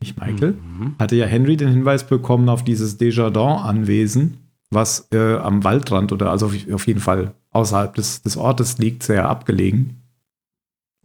[0.00, 0.96] nicht Michael, Mhm.
[0.98, 4.38] hatte ja Henry den Hinweis bekommen auf dieses Desjardins-Anwesen,
[4.70, 9.02] was äh, am Waldrand oder also auf, auf jeden Fall außerhalb des, des Ortes liegt,
[9.02, 10.02] sehr abgelegen.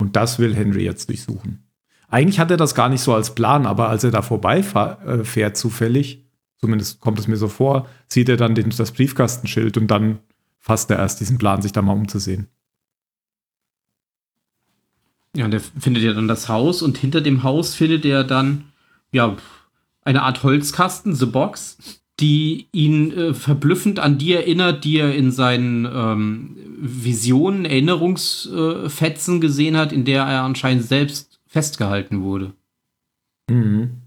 [0.01, 1.63] Und das will Henry jetzt durchsuchen.
[2.07, 5.53] Eigentlich hat er das gar nicht so als Plan, aber als er da vorbeifährt äh,
[5.53, 6.25] zufällig,
[6.59, 10.19] zumindest kommt es mir so vor, sieht er dann den, das Briefkastenschild und dann
[10.59, 12.47] fasst er erst diesen Plan, sich da mal umzusehen.
[15.35, 18.65] Ja, der findet ja dann das Haus und hinter dem Haus findet er dann,
[19.11, 19.37] ja,
[20.01, 25.31] eine Art Holzkasten, The Box, die ihn äh, verblüffend an die erinnert, die er in
[25.31, 32.53] seinen ähm, Visionen, Erinnerungsfetzen gesehen hat, in der er anscheinend selbst festgehalten wurde.
[33.49, 34.01] Mhm.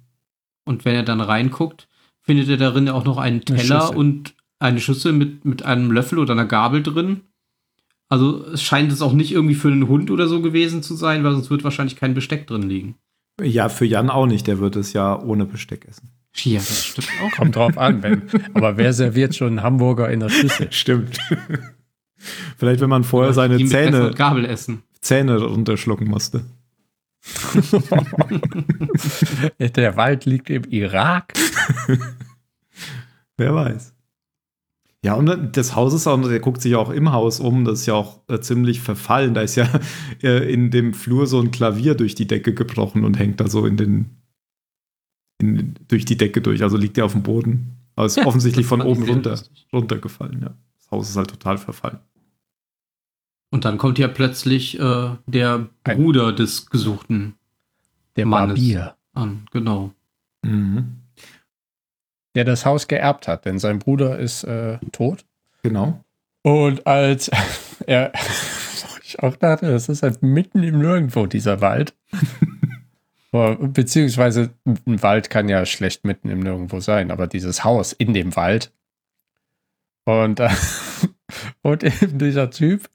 [0.64, 1.88] Und wenn er dann reinguckt,
[2.22, 3.96] findet er darin auch noch einen Eine Teller Schüssel.
[3.96, 7.22] und eine Schüssel mit, mit einem Löffel oder einer Gabel drin.
[8.08, 11.24] Also es scheint es auch nicht irgendwie für einen Hund oder so gewesen zu sein,
[11.24, 12.96] weil sonst wird wahrscheinlich kein Besteck drin liegen.
[13.40, 16.10] Ja, für Jan auch nicht, der wird es ja ohne Besteck essen.
[16.36, 17.30] Ja, das stimmt auch.
[17.32, 18.02] Kommt drauf an.
[18.02, 18.22] Wenn,
[18.54, 20.68] aber wer serviert schon einen Hamburger in der Schüssel?
[20.72, 21.18] Stimmt.
[22.56, 24.82] Vielleicht, wenn man vorher seine Zähne, und Gabel essen.
[25.00, 26.44] Zähne runterschlucken musste.
[29.76, 31.34] Der Wald liegt im Irak.
[33.36, 33.94] Wer weiß.
[35.04, 37.86] Ja, und das Haus ist auch, der guckt sich auch im Haus um, das ist
[37.86, 39.34] ja auch äh, ziemlich verfallen.
[39.34, 39.68] Da ist ja
[40.22, 43.66] äh, in dem Flur so ein Klavier durch die Decke gebrochen und hängt da so
[43.66, 44.10] in den,
[45.40, 46.62] in, durch die Decke durch.
[46.62, 47.78] Also liegt der auf dem Boden.
[47.96, 49.66] Aber ist Ja, offensichtlich von oben runter, lustig.
[49.72, 50.54] runtergefallen, ja.
[50.78, 51.98] Das Haus ist halt total verfallen.
[53.50, 57.34] Und dann kommt ja plötzlich äh, der Ein- Bruder des Gesuchten
[58.16, 58.54] Der Mannes.
[58.54, 58.94] Barbier.
[59.14, 59.46] an.
[59.50, 59.92] Genau.
[60.42, 61.01] Mhm.
[62.34, 65.24] Der das Haus geerbt hat, denn sein Bruder ist äh, tot.
[65.62, 66.02] Genau.
[66.42, 67.30] Und als
[67.86, 68.12] er,
[69.02, 71.94] ich auch dachte, das ist halt mitten im Nirgendwo, dieser Wald.
[73.32, 78.36] Beziehungsweise ein Wald kann ja schlecht mitten im Nirgendwo sein, aber dieses Haus in dem
[78.36, 78.72] Wald.
[80.04, 80.50] Und, äh,
[81.62, 82.90] und eben dieser Typ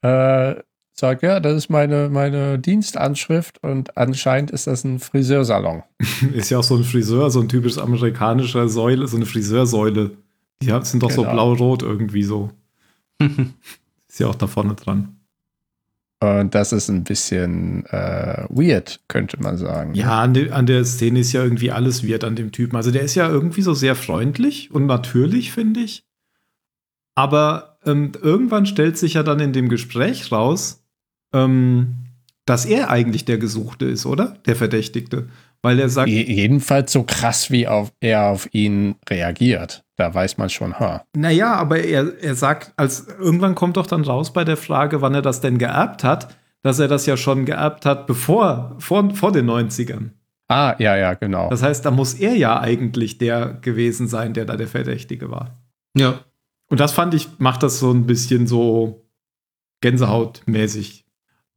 [0.00, 0.54] äh,
[0.94, 5.82] sagt, ja, das ist meine, meine Dienstanschrift und anscheinend ist das ein Friseursalon.
[6.34, 10.12] Ist ja auch so ein Friseur, so ein typisch amerikanischer Säule, so eine Friseursäule.
[10.62, 11.32] Die sind doch so Genau.
[11.34, 12.50] blau-rot irgendwie so.
[13.20, 15.16] Ist ja auch da vorne dran.
[16.20, 19.94] Und das ist ein bisschen äh, weird, könnte man sagen.
[19.94, 22.76] Ja, an, de, an der Szene ist ja irgendwie alles wird an dem Typen.
[22.76, 26.04] Also der ist ja irgendwie so sehr freundlich und natürlich, finde ich.
[27.14, 30.83] Aber ähm, irgendwann stellt sich ja dann in dem Gespräch raus,
[31.34, 31.96] ähm,
[32.46, 34.36] dass er eigentlich der Gesuchte ist, oder?
[34.46, 35.28] Der Verdächtigte.
[35.62, 39.82] Weil er sagt, Je- Jedenfalls so krass, wie auf, er auf ihn reagiert.
[39.96, 41.04] Da weiß man schon, ha.
[41.16, 45.14] naja, aber er, er sagt, als irgendwann kommt doch dann raus bei der Frage, wann
[45.14, 49.32] er das denn geerbt hat, dass er das ja schon geerbt hat, bevor, vor, vor
[49.32, 50.10] den 90ern.
[50.48, 51.48] Ah, ja, ja, genau.
[51.48, 55.62] Das heißt, da muss er ja eigentlich der gewesen sein, der da der Verdächtige war.
[55.96, 56.20] Ja.
[56.68, 59.06] Und das fand ich, macht das so ein bisschen so
[59.80, 61.03] Gänsehautmäßig.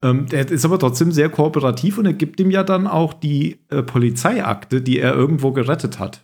[0.04, 3.60] Ähm, der ist aber trotzdem sehr kooperativ und er gibt ihm ja dann auch die
[3.70, 6.24] äh, Polizeiakte, die er irgendwo gerettet hat.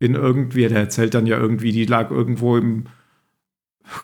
[0.00, 2.86] In irgendwie, der erzählt dann ja irgendwie, die lag irgendwo im,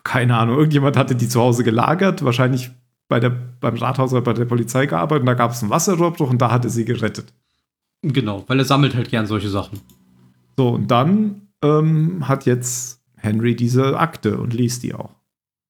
[0.03, 2.71] keine Ahnung, irgendjemand hatte die zu Hause gelagert, wahrscheinlich
[3.07, 6.29] bei der, beim Rathaus oder bei der Polizei gearbeitet und da gab es einen Wasserrohrbruch
[6.29, 7.33] und da hatte sie gerettet.
[8.01, 9.79] Genau, weil er sammelt halt gern solche Sachen.
[10.57, 15.14] So, und dann ähm, hat jetzt Henry diese Akte und liest die auch.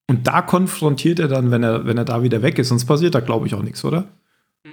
[0.08, 3.16] Und da konfrontiert er dann, wenn er, wenn er da wieder weg ist, sonst passiert
[3.16, 4.08] da, glaube ich, auch nichts, oder?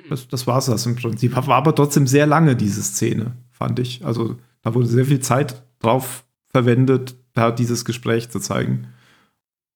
[0.09, 1.35] Das, das war es das im Prinzip.
[1.37, 4.05] War aber trotzdem sehr lange, diese Szene, fand ich.
[4.05, 8.89] Also da wurde sehr viel Zeit drauf verwendet, da dieses Gespräch zu zeigen.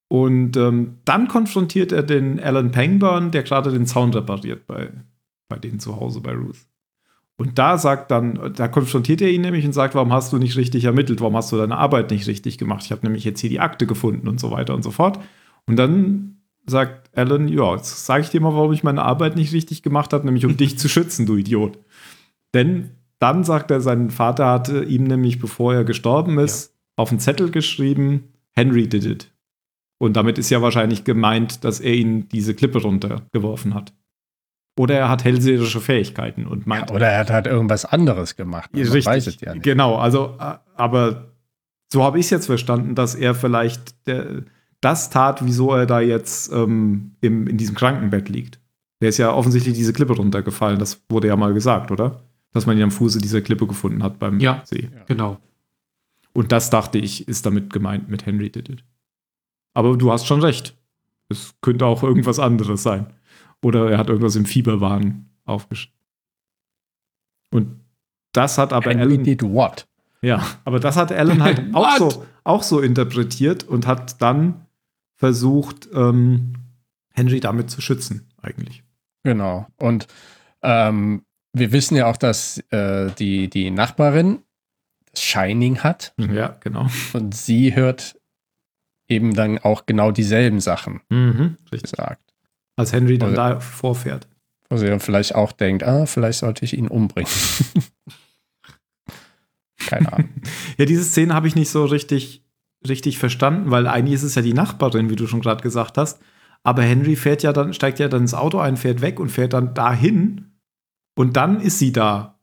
[0.08, 4.90] Und ähm, dann konfrontiert er den Alan Pangburn, der gerade den Zaun repariert bei,
[5.48, 6.66] bei denen zu Hause, bei Ruth.
[7.38, 10.56] Und da sagt dann, da konfrontiert er ihn nämlich und sagt, warum hast du nicht
[10.56, 12.84] richtig ermittelt, warum hast du deine Arbeit nicht richtig gemacht?
[12.84, 15.18] Ich habe nämlich jetzt hier die Akte gefunden und so weiter und so fort.
[15.66, 19.52] Und dann sagt Alan, ja, jetzt sage ich dir mal, warum ich meine Arbeit nicht
[19.52, 21.78] richtig gemacht habe, nämlich um dich zu schützen, du Idiot.
[22.54, 27.20] Denn dann sagt er, sein Vater hatte ihm nämlich, bevor er gestorben ist, auf einen
[27.20, 29.32] Zettel geschrieben, Henry did it.
[29.98, 33.94] Und damit ist ja wahrscheinlich gemeint, dass er ihn diese Klippe runtergeworfen hat.
[34.78, 38.70] Oder er hat hellseherische Fähigkeiten und meint, Oder er hat halt irgendwas anderes gemacht.
[38.74, 39.62] Richtig, weiß es ja nicht.
[39.62, 41.32] Genau, also, äh, aber
[41.90, 44.42] so habe ich es jetzt verstanden, dass er vielleicht der,
[44.80, 48.60] das tat, wieso er da jetzt ähm, im, in diesem Krankenbett liegt.
[49.00, 52.22] Der ist ja offensichtlich diese Klippe runtergefallen, das wurde ja mal gesagt, oder?
[52.52, 54.62] Dass man ihn am Fuße dieser Klippe gefunden hat beim Ja.
[54.64, 54.88] See.
[55.06, 55.38] Genau.
[56.32, 58.84] Und das dachte ich, ist damit gemeint mit Henry did it.
[59.74, 60.76] Aber du hast schon recht.
[61.28, 63.06] Es könnte auch irgendwas anderes sein.
[63.62, 65.96] Oder er hat irgendwas im Fieberwahn aufgeschrieben.
[67.50, 67.80] Und
[68.32, 69.86] das hat aber Henry Alan did what?
[70.22, 74.65] ja, aber das hat Alan halt auch, so, auch so interpretiert und hat dann
[75.16, 76.52] versucht, ähm,
[77.14, 78.84] Henry damit zu schützen, eigentlich.
[79.24, 79.66] Genau.
[79.78, 80.06] Und
[80.62, 84.42] ähm, wir wissen ja auch, dass äh, die, die Nachbarin
[85.10, 86.86] das Shining hat Ja, genau.
[87.14, 88.20] und sie hört
[89.08, 91.92] eben dann auch genau dieselben Sachen Mhm, richtig.
[91.92, 92.34] gesagt.
[92.76, 94.28] Als Henry dann Also- da vorfährt.
[94.68, 97.30] Wo sie dann vielleicht auch denkt, ah, vielleicht sollte ich ihn umbringen.
[99.78, 100.28] Keine Ahnung.
[100.78, 102.44] Ja, diese Szene habe ich nicht so richtig,
[102.88, 106.20] richtig verstanden, weil eigentlich ist es ja die Nachbarin, wie du schon gerade gesagt hast.
[106.62, 109.52] Aber Henry fährt ja dann, steigt ja dann ins Auto ein, fährt weg und fährt
[109.52, 110.52] dann dahin
[111.16, 112.38] und dann ist sie da.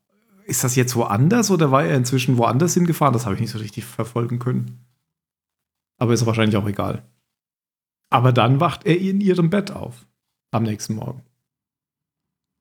[0.46, 3.14] Ist das jetzt woanders oder war er inzwischen woanders hingefahren?
[3.14, 4.84] Das habe ich nicht so richtig verfolgen können.
[5.98, 7.04] Aber ist wahrscheinlich auch egal.
[8.10, 10.06] Aber dann wacht er in ihrem Bett auf.
[10.50, 11.22] Am nächsten Morgen.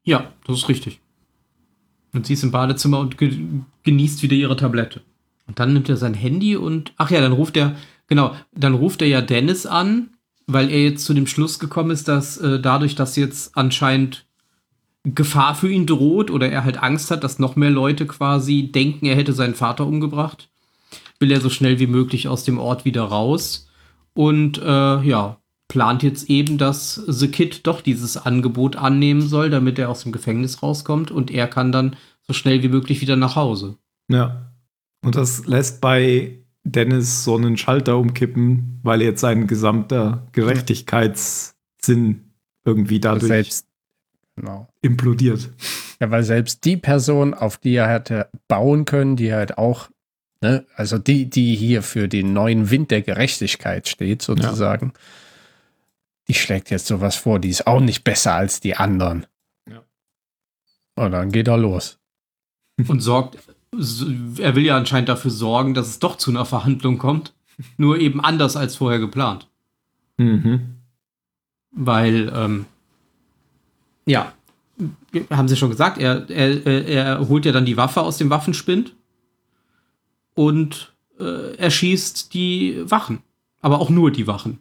[0.05, 1.01] Ja, das ist richtig.
[2.13, 3.37] Und sie ist im Badezimmer und ge
[3.83, 5.01] genießt wieder ihre Tablette.
[5.47, 7.75] Und dann nimmt er sein Handy und, ach ja, dann ruft er,
[8.07, 10.11] genau, dann ruft er ja Dennis an,
[10.47, 14.25] weil er jetzt zu dem Schluss gekommen ist, dass äh, dadurch, dass jetzt anscheinend
[15.03, 19.05] Gefahr für ihn droht oder er halt Angst hat, dass noch mehr Leute quasi denken,
[19.05, 20.49] er hätte seinen Vater umgebracht,
[21.19, 23.67] will er so schnell wie möglich aus dem Ort wieder raus.
[24.13, 29.77] Und äh, ja, plant jetzt eben, dass The Kid doch dieses Angebot annehmen soll, damit
[29.79, 33.35] er aus dem Gefängnis rauskommt und er kann dann so schnell wie möglich wieder nach
[33.35, 33.77] Hause.
[34.07, 34.52] Ja.
[35.03, 42.33] Und das lässt bei Dennis so einen Schalter umkippen, weil jetzt sein gesamter Gerechtigkeitssinn
[42.65, 43.67] irgendwie dadurch selbst,
[44.35, 44.69] genau.
[44.81, 45.51] implodiert.
[45.99, 49.89] Ja, weil selbst die Person, auf die er hätte bauen können, die halt auch,
[50.41, 54.93] ne, also die, die hier für den neuen Wind der Gerechtigkeit steht, sozusagen,
[56.29, 59.27] die schlägt jetzt sowas vor, die ist auch nicht besser als die anderen.
[59.69, 59.83] Ja.
[60.95, 61.99] Und dann geht er los.
[62.87, 63.37] Und sorgt,
[64.37, 67.33] er will ja anscheinend dafür sorgen, dass es doch zu einer Verhandlung kommt.
[67.77, 69.47] Nur eben anders als vorher geplant.
[70.17, 70.75] Mhm.
[71.71, 72.65] Weil, ähm,
[74.05, 74.33] ja,
[75.29, 78.95] haben sie schon gesagt, er, er, er- holt ja dann die Waffe aus dem Waffenspind
[80.33, 83.19] und äh, erschießt die Wachen.
[83.61, 84.59] Aber auch nur die Wachen.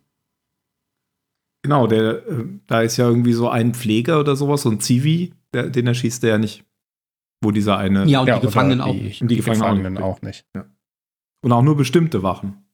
[1.63, 5.33] Genau, der, äh, da ist ja irgendwie so ein Pfleger oder sowas, so ein Zivi,
[5.55, 6.65] der, den erschießt er ja nicht.
[7.43, 8.05] Wo dieser eine.
[8.07, 9.21] Ja, und ja, die Gefangenen oder auch die, nicht.
[9.23, 10.47] Und die Gefangenen auch Gefangenen auch nicht.
[11.45, 12.65] Und auch nur bestimmte Wachen.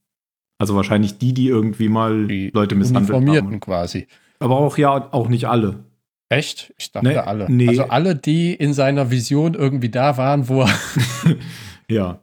[0.58, 3.60] Also wahrscheinlich die, die irgendwie mal Die Leute misshandelt Uniformierten haben.
[3.60, 4.06] quasi.
[4.40, 5.84] Aber auch ja, auch nicht alle.
[6.28, 6.74] Echt?
[6.78, 7.46] Ich dachte Nee, alle.
[7.50, 7.68] nee.
[7.68, 10.68] Also alle, die in seiner Vision irgendwie da waren, wo er.
[11.90, 12.18] Ja.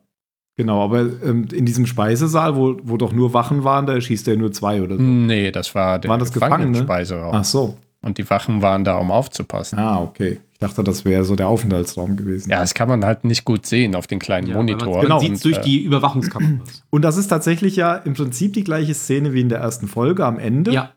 [0.58, 4.38] Genau, aber ähm, in diesem Speisesaal, wo, wo doch nur Wachen waren, da erschießt er
[4.38, 5.01] nur zwei oder so.
[5.01, 6.86] Nee, das war der Waren das Gefangene?
[6.88, 7.77] Ach so.
[8.06, 9.80] Und die Wachen waren da, um aufzupassen.
[9.80, 10.39] Ah, okay.
[10.54, 12.50] Ich dachte, das wäre so der Aufenthaltsraum gewesen.
[12.52, 14.94] Ja, das kann man halt nicht gut sehen auf den kleinen Ja, Monitor.
[14.98, 15.15] Man, Genau.
[15.15, 16.84] man sieht es durch Und, äh, die Überwachungskameras.
[16.91, 20.24] Und das ist tatsächlich ja im Prinzip die gleiche Szene wie in der ersten Folge
[20.26, 20.91] am Ende, ja.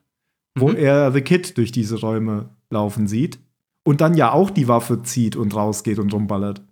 [0.55, 0.77] wo Mhm.
[0.77, 3.39] er The Kid durch diese Räume laufen sieht
[3.85, 6.63] und dann ja auch die Waffe zieht und rausgeht und rumballert.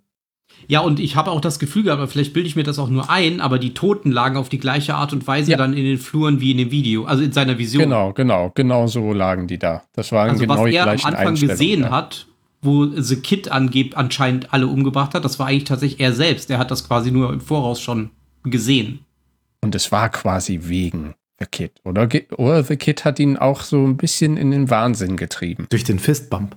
[0.67, 2.89] Ja, und ich habe auch das Gefühl gehabt, aber vielleicht bilde ich mir das auch
[2.89, 5.57] nur ein, aber die Toten lagen auf die gleiche Art und Weise Ja.
[5.57, 7.83] dann in den Fluren wie in dem Video, also in seiner Vision.
[7.83, 9.83] Genau, genau, genau so lagen die da.
[9.93, 11.91] Das waren Also genau was die er am Anfang gesehen ja.
[11.91, 12.27] hat,
[12.61, 16.49] wo The Kid angeb anscheinend alle umgebracht hat, das war eigentlich tatsächlich er selbst.
[16.49, 18.09] Er hat das quasi nur im Voraus schon
[18.43, 18.99] gesehen.
[19.61, 22.09] Und es war quasi wegen The Kid, oder?
[22.37, 25.67] Oder The Kid hat ihn auch so ein bisschen in den Wahnsinn getrieben.
[25.69, 26.55] Durch den Fistbump.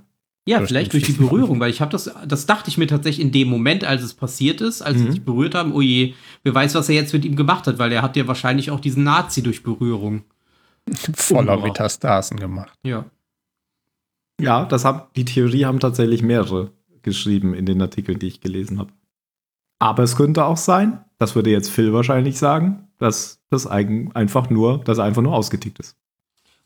[0.51, 3.25] Ja, Durch vielleicht durch die Berührung, weil ich habe das, das dachte ich mir tatsächlich
[3.25, 5.03] in dem Moment, als es passiert ist, als Mhm.
[5.05, 7.79] sie sich berührt haben, oh je, wer weiß, was er jetzt mit ihm gemacht hat,
[7.79, 10.25] weil er hat ja wahrscheinlich auch diesen Nazi durch Berührung.
[11.15, 11.57] Voller.
[11.57, 12.73] Metastasen gemacht.
[12.83, 13.05] Ja.
[14.41, 18.79] Ja, das hab, die Theorie haben tatsächlich mehrere geschrieben in den Artikeln, die ich gelesen
[18.79, 18.91] habe.
[19.79, 24.51] Aber es könnte auch sein, das würde jetzt Phil wahrscheinlich sagen, dass das eigen, einfach
[24.51, 25.97] nur, dass er einfach nur ausgetickt ist.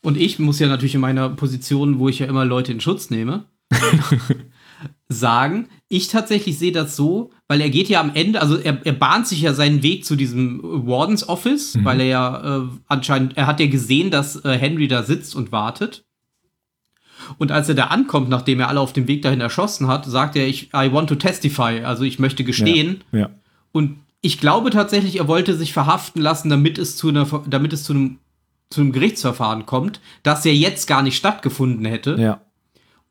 [0.01, 3.09] Und ich muss ja natürlich in meiner Position, wo ich ja immer Leute in Schutz
[3.09, 3.45] nehme,
[5.07, 8.93] sagen, ich tatsächlich sehe das so, weil er geht ja am Ende, also er, er
[8.93, 11.85] bahnt sich ja seinen Weg zu diesem Wardens Office, Mhm.
[11.85, 15.51] weil er ja äh, anscheinend, er hat ja gesehen, dass äh, Henry da sitzt und
[15.51, 16.05] wartet.
[17.37, 20.35] Und als er da ankommt, nachdem er alle auf dem Weg dahin erschossen hat, sagt
[20.35, 23.03] er, ich, I want to testify, also ich möchte gestehen.
[23.11, 23.29] Ja.
[23.71, 27.83] Und ich glaube tatsächlich, er wollte sich verhaften lassen, damit es zu einer, damit es
[27.83, 28.17] zu einem,
[28.69, 32.15] zu einem Gerichtsverfahren kommt, das ja jetzt gar nicht stattgefunden hätte.
[32.19, 32.41] Ja.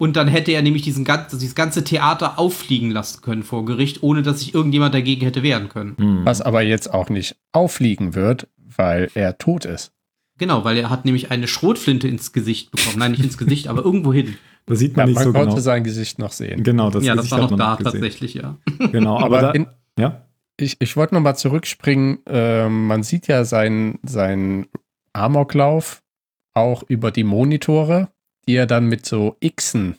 [0.05, 4.03] Und dann hätte er nämlich diesen ganzen, dieses ganze Theater auffliegen lassen können vor Gericht,
[4.03, 5.97] ohne dass sich irgendjemand dagegen hätte wehren können.
[5.97, 6.27] Hm.
[6.27, 9.93] Was aber jetzt auch nicht auffliegen wird, weil er tot ist.
[10.37, 12.99] Genau, weil er hat nämlich eine Schrotflinte ins Gesicht bekommen.
[12.99, 14.37] Nein, nicht ins Gesicht, aber irgendwo hin.
[14.67, 15.61] Das sieht Ja, man man nicht so konnte genau.
[15.61, 16.63] sein Gesicht noch sehen.
[16.63, 17.93] Genau, das ja, das Gesicht war noch man da gesehen.
[17.93, 18.59] tatsächlich, ja.
[18.93, 19.67] Genau, aber, Aber da, in,
[19.99, 20.27] ja.
[20.59, 22.19] ich, ich wollte noch mal zurückspringen.
[22.27, 24.67] Ähm, man sieht ja seinen seinen
[25.15, 26.03] Amoklauf
[26.55, 28.09] auch über die Monitore,
[28.47, 29.97] die er dann mit so Xen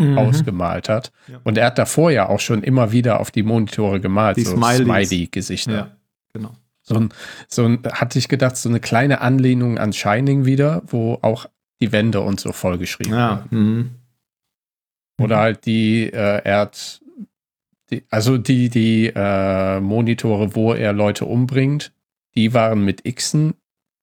[0.00, 0.18] Mhm.
[0.18, 1.12] ausgemalt hat.
[1.28, 1.40] Ja.
[1.44, 4.56] Und er hat davor ja auch schon immer wieder auf die Monitore gemalt, Die so.
[4.56, 5.72] Smiley-Gesichter.
[5.72, 5.96] Ja,
[6.32, 6.52] genau.
[6.82, 7.10] So ein,
[7.46, 11.46] so ein, hatte ich gedacht, so eine kleine Anlehnung an Shining wieder, wo auch
[11.80, 13.46] die Wände und so vollgeschrieben Ja.
[13.50, 13.90] Mhm.
[15.20, 17.00] Oder halt die, äh, er hat,
[17.90, 21.92] die, also die, die äh, Monitore, wo er Leute umbringt,
[22.34, 23.54] die waren mit Xen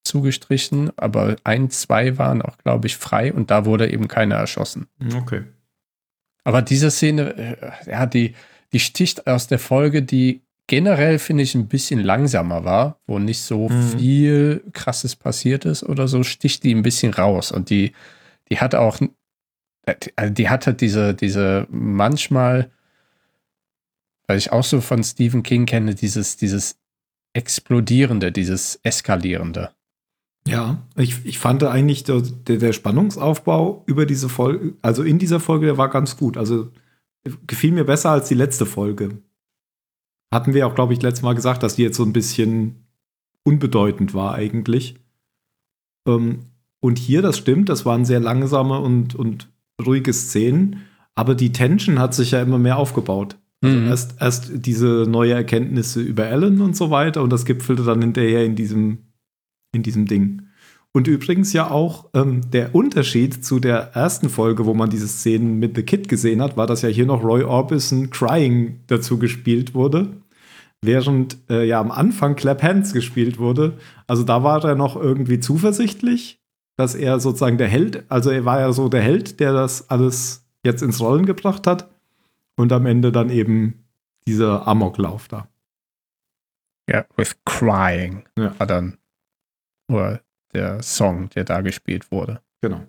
[0.04, 4.88] zugestrichen, aber ein, zwei waren auch, glaube ich, frei und da wurde eben keiner erschossen.
[5.16, 5.44] Okay.
[6.44, 8.34] Aber diese Szene, äh, ja, die,
[8.74, 13.42] die sticht aus der Folge, die generell, finde ich, ein bisschen langsamer war, wo nicht
[13.42, 14.00] so Mhm.
[14.00, 17.52] viel krasses passiert ist oder so, sticht die ein bisschen raus.
[17.52, 17.92] Und die,
[18.50, 19.00] die hat auch,
[19.86, 22.72] äh, also die hat halt diese, diese manchmal,
[24.28, 26.78] weil ich auch so von Stephen King kenne, dieses, dieses
[27.34, 29.72] Explodierende, dieses Eskalierende.
[30.48, 35.68] Ja, ich, ich fand eigentlich der, der, Spannungsaufbau über diese Folge, also in dieser Folge,
[35.68, 36.36] der war ganz gut.
[36.36, 36.72] Also
[37.46, 39.22] gefiel mir besser als die letzte Folge.
[40.34, 42.88] Hatten wir auch, glaube ich, letztes Mal gesagt, dass die jetzt so ein bisschen
[43.44, 44.96] unbedeutend war eigentlich.
[46.08, 46.40] Ähm,
[46.80, 49.52] und hier, das stimmt, das waren sehr langsame und, und
[49.86, 50.82] ruhige Szenen,
[51.14, 53.38] aber die Tension hat sich ja immer mehr aufgebaut.
[53.64, 53.88] Also Mhm.
[53.88, 58.44] erst, erst diese neue Erkenntnisse über Alan und so weiter und das gipfelte dann hinterher
[58.44, 59.00] in diesem,
[59.72, 60.44] in diesem Ding.
[60.94, 65.58] Und übrigens ja auch ähm, der Unterschied zu der ersten Folge, wo man diese Szenen
[65.58, 69.74] mit The Kid gesehen hat, war, dass ja hier noch Roy Orbison Crying dazu gespielt
[69.74, 70.18] wurde.
[70.82, 73.78] Während äh, ja am Anfang Clap Hands gespielt wurde.
[74.08, 76.42] Also da war er noch irgendwie zuversichtlich,
[76.76, 80.44] dass er sozusagen der Held, also er war ja so der Held, der das alles
[80.66, 81.90] jetzt ins Rollen gebracht hat.
[82.58, 83.86] Und am Ende dann eben
[84.28, 85.48] dieser Amoklauf da.
[86.90, 88.54] Ja, with crying Ja.
[88.60, 88.98] war dann
[89.92, 90.22] oder
[90.54, 92.42] der Song, der da gespielt wurde.
[92.62, 92.82] Genau.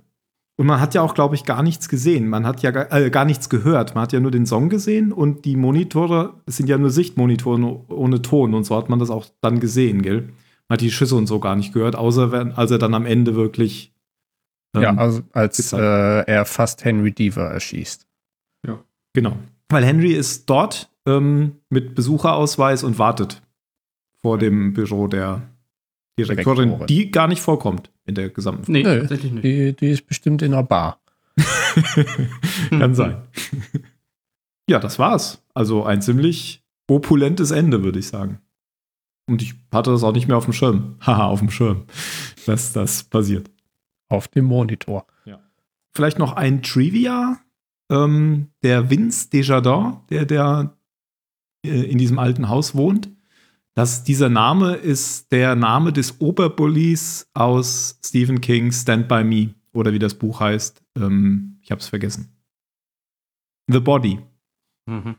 [0.56, 2.28] Und man hat ja auch, glaube ich, gar nichts gesehen.
[2.28, 3.94] Man hat ja gar, äh, gar nichts gehört.
[3.94, 8.22] Man hat ja nur den Song gesehen und die Monitore sind ja nur Sichtmonitore ohne
[8.22, 8.54] Ton.
[8.54, 10.22] Und so hat man das auch dann gesehen, gell?
[10.68, 13.06] Man hat die Schüsse und so gar nicht gehört, außer wenn, als er dann am
[13.06, 13.92] Ende wirklich.
[14.74, 18.06] ähm, ja, also als äh, er fast Henry Deaver erschießt.
[19.12, 19.36] Genau.
[19.68, 23.42] Weil Henry ist dort ähm, mit Besucherausweis und wartet
[24.20, 25.42] vor dem Büro der,
[26.18, 26.86] Direktorin, Direktorin.
[26.86, 29.44] die gar nicht vorkommt in der gesamten Nee, Nö, tatsächlich nicht.
[29.44, 31.00] Die, die ist bestimmt in einer Bar.
[32.70, 33.22] Kann sein.
[34.68, 35.42] ja, das war's.
[35.54, 38.40] Also ein ziemlich opulentes Ende, würde ich sagen.
[39.26, 40.96] Und ich hatte das auch nicht mehr auf dem Schirm.
[41.00, 41.84] Haha, auf dem Schirm,
[42.46, 43.50] dass das passiert.
[44.08, 45.06] Auf dem Monitor.
[45.94, 47.38] Vielleicht noch ein Trivia.
[47.90, 50.74] Ähm, der Vince Desjardins, der, der
[51.64, 53.10] äh, in diesem alten Haus wohnt,
[53.74, 59.92] dass dieser Name ist der Name des Oberbullies aus Stephen King's Stand By Me oder
[59.92, 60.82] wie das Buch heißt.
[60.96, 62.28] Ähm, ich habe es vergessen.
[63.68, 64.18] The Body.
[64.86, 65.16] Mhm.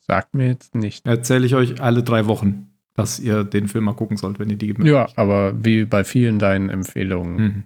[0.00, 1.06] Sagt mir jetzt nicht.
[1.06, 4.56] Erzähle ich euch alle drei Wochen, dass ihr den Film mal gucken sollt, wenn ihr
[4.56, 4.84] die mögt.
[4.86, 7.64] Ja, aber wie bei vielen deinen Empfehlungen Mhm.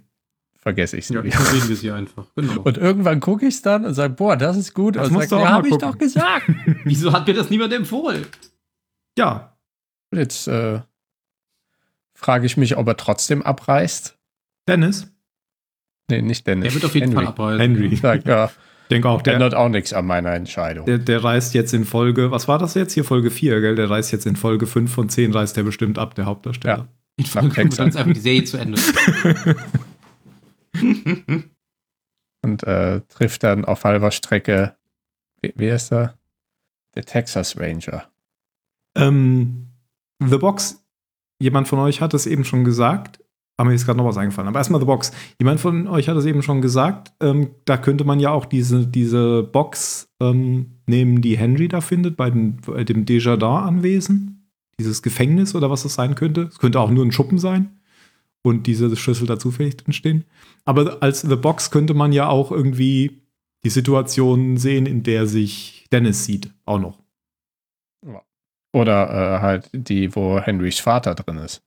[0.57, 1.35] vergesse ich es Ja, wieder.
[1.39, 2.25] ignorieren wir sie einfach.
[2.35, 2.61] Genau.
[2.61, 4.95] Und irgendwann gucke ich es dann und sage, boah, das ist gut.
[4.95, 5.89] Das und musst sag, ja, mal habe ich gucken.
[5.91, 6.49] doch gesagt.
[6.83, 8.25] Wieso hat mir das niemand empfohlen?
[9.17, 9.48] Ja,
[10.13, 10.81] Jetzt äh,
[12.13, 14.17] frage ich mich, ob er trotzdem abreißt.
[14.67, 15.11] Dennis,
[16.09, 16.65] Nee, nicht Dennis.
[16.65, 17.25] Der wird auf jeden Henry.
[17.25, 17.59] Fall abreisen.
[17.59, 17.95] Henry.
[17.95, 18.51] Sag, ja, ich
[18.89, 20.85] denke auch, der, ändert auch nichts an meiner Entscheidung.
[20.85, 22.93] der, der reist jetzt in Folge, was war das jetzt?
[22.93, 23.75] Hier Folge 4, gell?
[23.75, 26.87] Der reist jetzt in Folge 5 von 10, reist der bestimmt ab, der Hauptdarsteller.
[27.17, 27.77] In Folge Texas.
[27.77, 28.81] dann ist einfach die Serie zu Ende.
[32.41, 34.75] und äh, trifft dann auf halber Strecke,
[35.41, 36.17] wie, wie ist er?
[36.95, 38.05] Der Texas Ranger.
[38.95, 39.67] Ähm,
[40.19, 40.83] The Box,
[41.41, 43.19] jemand von euch hat es eben schon gesagt,
[43.59, 44.47] aber mir ist gerade noch was eingefallen.
[44.47, 45.11] Aber erstmal The Box.
[45.37, 48.87] Jemand von euch hat es eben schon gesagt, ähm, da könnte man ja auch diese,
[48.87, 54.49] diese Box ähm, nehmen, die Henry da findet, bei, den, bei dem Desjardins-Anwesen.
[54.79, 56.43] Dieses Gefängnis oder was das sein könnte.
[56.43, 57.81] Es könnte auch nur ein Schuppen sein.
[58.43, 60.23] Und diese Schlüssel da zufällig drin stehen.
[60.63, 63.23] Aber als The Box könnte man ja auch irgendwie
[63.65, 66.49] die Situation sehen, in der sich Dennis sieht.
[66.63, 66.98] Auch noch.
[68.73, 71.61] Oder äh, halt die, wo Henrys Vater drin ist.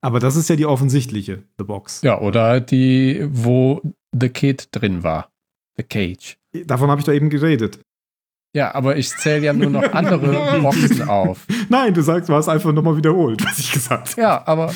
[0.00, 2.02] Aber das ist ja die offensichtliche, The Box.
[2.02, 3.82] Ja, oder die, wo
[4.18, 5.30] The Kid drin war.
[5.76, 6.38] The Cage.
[6.66, 7.80] Davon habe ich da eben geredet.
[8.56, 11.46] Ja, aber ich zähle ja nur noch andere Boxen auf.
[11.68, 14.20] Nein, du sagst, du hast einfach nochmal wiederholt, was ich gesagt habe.
[14.20, 14.72] Ja, aber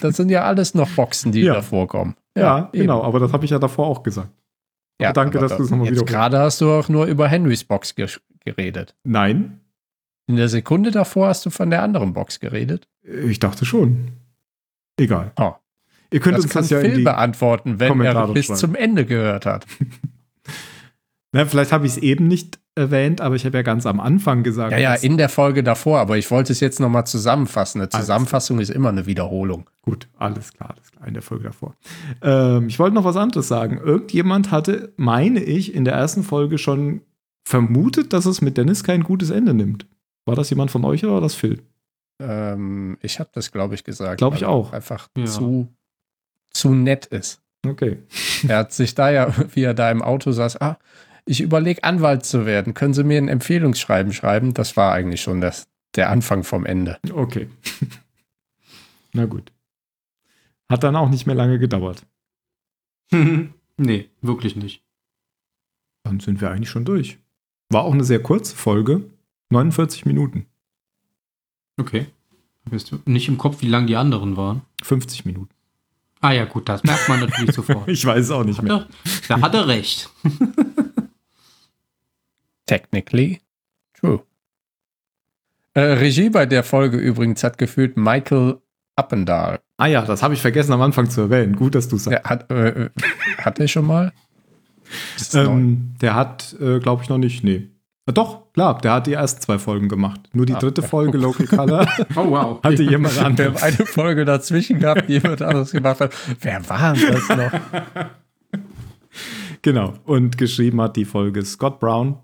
[0.00, 1.54] das sind ja alles noch Boxen, die Ja.
[1.54, 2.14] da vorkommen.
[2.36, 2.82] Ja, eben.
[2.82, 4.30] genau, aber das habe ich ja davor auch gesagt.
[5.00, 6.06] Ja, danke, dass du es nochmal wiederholst.
[6.12, 8.08] gerade hast du auch nur über Henrys Box ge
[8.44, 8.96] geredet.
[9.04, 9.60] Nein,
[10.28, 12.86] In der Sekunde davor hast du von der anderen Box geredet.
[13.02, 14.12] ich dachte schon.
[14.98, 15.32] Egal.
[15.36, 15.54] Oh.
[16.12, 18.58] Ihr könnt das uns kann das ja Phil beantworten, wenn Kommentare er bis schreiben.
[18.58, 19.66] zum Ende gehört hat.
[21.32, 24.42] Na, vielleicht habe ich es eben nicht erwähnt, aber ich habe ja ganz am Anfang
[24.42, 24.72] gesagt.
[24.72, 27.80] Ja, ja, in der Folge davor, aber ich wollte es jetzt nochmal zusammenfassen.
[27.80, 29.68] Eine Zusammenfassung ist immer eine Wiederholung.
[29.82, 31.74] Gut, alles klar, alles klar, in der Folge davor.
[32.22, 33.78] Ähm, ich wollte noch was anderes sagen.
[33.78, 37.02] Irgendjemand hatte, meine ich, in der ersten Folge schon
[37.44, 39.86] vermutet, dass es mit Dennis kein gutes Ende nimmt.
[40.28, 41.62] War das jemand von euch oder war das Phil?
[42.20, 44.18] Ähm, ich habe das, glaube ich, gesagt.
[44.18, 44.72] Glaub ich auch.
[44.74, 45.24] Einfach Ja.
[45.24, 45.72] zu,
[46.50, 47.40] zu nett ist.
[47.66, 48.02] Okay.
[48.46, 50.78] Er hat sich da ja, wie er da im Auto saß, ah,
[51.24, 52.74] ich überlege, Anwalt zu werden.
[52.74, 54.52] Können Sie mir ein Empfehlungsschreiben schreiben?
[54.52, 55.66] Das war eigentlich schon das,
[55.96, 56.98] der Anfang vom Ende.
[57.10, 57.48] Okay.
[59.14, 59.50] Na gut.
[60.70, 62.04] Hat dann auch nicht mehr lange gedauert.
[63.12, 64.82] nee, wirklich nicht.
[66.04, 67.18] Dann sind wir eigentlich schon durch.
[67.70, 69.04] War auch eine sehr kurze Folge.
[69.50, 70.46] 49 Minuten.
[71.78, 72.06] Okay.
[72.64, 74.62] Bist du nicht im Kopf, wie lang die anderen waren?
[74.82, 75.50] 50 Minuten.
[76.20, 77.88] Ah ja, gut, das merkt man natürlich sofort.
[77.88, 78.74] Ich weiß es auch nicht Hat mehr.
[78.74, 78.88] er,
[79.28, 80.10] da hat er recht.
[82.66, 83.40] Technically
[83.94, 84.22] true.
[85.74, 88.58] Äh, Regie bei der Folge übrigens hat gefühlt Michael
[88.96, 89.60] Appendahl.
[89.76, 91.56] Ah ja, das habe ich vergessen am Anfang zu erwähnen.
[91.56, 92.28] Gut, dass du es sagst.
[92.28, 92.90] Hat, äh, äh,
[93.38, 94.12] hat er schon mal?
[95.34, 97.44] Ähm, der hat, äh, glaube ich, noch nicht.
[97.44, 97.68] Nee.
[98.12, 100.20] Doch, klar, der hat die ersten zwei Folgen gemacht.
[100.32, 100.88] Nur die Ah, dritte ja.
[100.88, 101.86] Folge Local Color
[102.16, 102.62] Oh, wow.
[102.62, 103.62] hatte jemand Wir haben anderes.
[103.62, 106.12] eine Folge dazwischen gehabt, die jemand anderes gemacht hat.
[106.40, 107.60] Wer war das noch?
[109.62, 109.94] Genau.
[110.04, 112.18] Und geschrieben hat die Folge Scott Brown.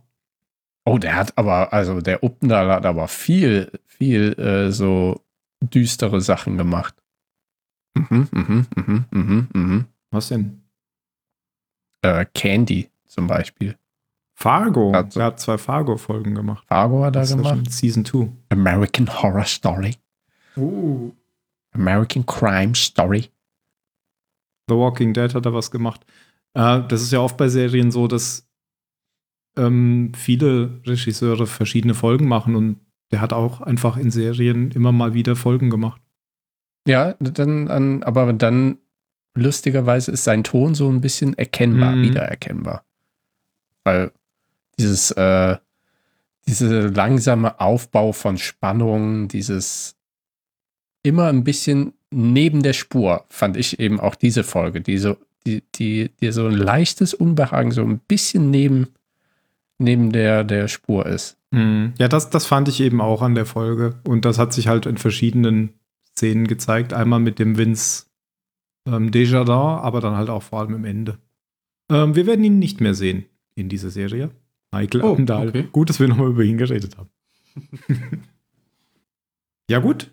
[0.85, 5.21] Oh, der hat aber, also der Uppendal hat aber viel, viel äh, so
[5.61, 6.95] düstere Sachen gemacht.
[7.95, 9.85] Mhm, mhm, mhm, mhm, mhm.
[10.11, 10.63] Was denn?
[12.03, 13.77] Äh, Candy zum Beispiel.
[14.35, 14.93] Fargo.
[14.93, 16.65] Also- er hat zwei Fargo-Folgen gemacht.
[16.69, 17.71] Fargo hat er Das gemacht.
[17.73, 18.29] Season 2.
[18.51, 19.95] American Horror Story.
[20.57, 21.13] Uh.
[21.73, 23.31] American Crime Story.
[24.69, 26.05] The Walking Dead hat er was gemacht.
[26.55, 28.47] Äh, das ist ja oft bei Serien so, dass
[29.57, 32.81] ähm, viele Regisseure verschiedene Folgen machen und
[33.13, 36.01] der hat auch einfach in Serien immer mal wieder Folgen gemacht.
[36.89, 38.79] Ja, dann, an, aber dann
[39.37, 42.03] lustigerweise ist sein Ton so ein bisschen erkennbar, Mhm.
[42.03, 42.85] wiedererkennbar.
[43.85, 44.13] Weil
[44.79, 45.57] dieses, äh,
[46.47, 49.97] diese langsame Aufbau von Spannung, dieses
[51.03, 55.17] immer ein bisschen neben der Spur fand ich eben auch diese Folge, die so,
[55.47, 58.89] die, die, die so ein leichtes Unbehagen so ein bisschen neben,
[59.79, 61.37] neben der, der Spur ist.
[61.51, 61.93] Mhm.
[61.99, 63.95] Ja, das, das fand ich eben auch an der Folge.
[64.05, 65.75] Und das hat sich halt in verschiedenen
[66.17, 66.93] Szenen gezeigt.
[66.93, 68.07] Einmal mit dem Vince
[68.87, 71.19] ähm, Desjardins, aber dann halt auch vor allem im Ende.
[71.91, 74.31] Ähm, wir werden ihn nicht mehr sehen in dieser Serie.
[74.75, 75.49] Michael Oh, Appendahl.
[75.49, 75.69] okay.
[75.73, 77.11] Gut, dass wir nochmal über ihn geredet haben.
[79.71, 80.11] ja, gut.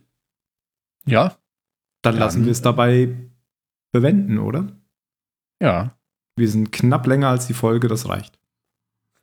[1.06, 1.30] Ja,
[2.04, 3.16] Dann Dann, lassen wir es dabei
[3.92, 4.68] bewenden, oder?
[5.62, 5.96] ja.
[6.38, 8.40] Wir sind knapp länger als die Folge, das reicht.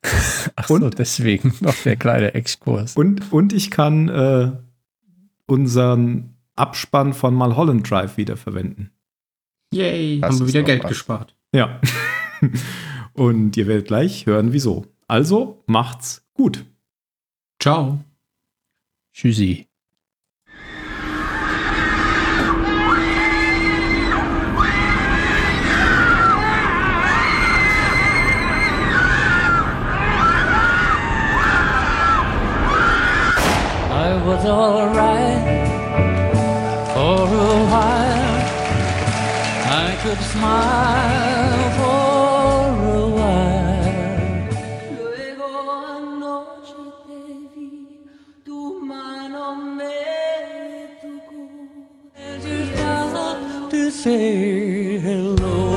[0.56, 0.98] Ach so, Und?
[0.98, 2.96] deswegen noch der kleine Exkurs.
[2.96, 4.52] Und, und ich kann äh,
[5.46, 8.90] unseren Abspann von Mulholland Drive wieder verwenden.
[9.72, 10.90] Yay, Das haben wir wieder Geld was.
[10.90, 11.34] gespart.
[11.52, 11.80] Ja.
[13.14, 14.84] und ihr werdet gleich hören, wieso.
[15.08, 16.66] Also macht's gut.
[17.58, 17.98] Ciao.
[19.14, 19.66] Tschüssi.
[33.90, 35.68] I was alright
[36.92, 38.38] for a while.
[39.70, 41.47] I could smile
[54.04, 55.76] say hello.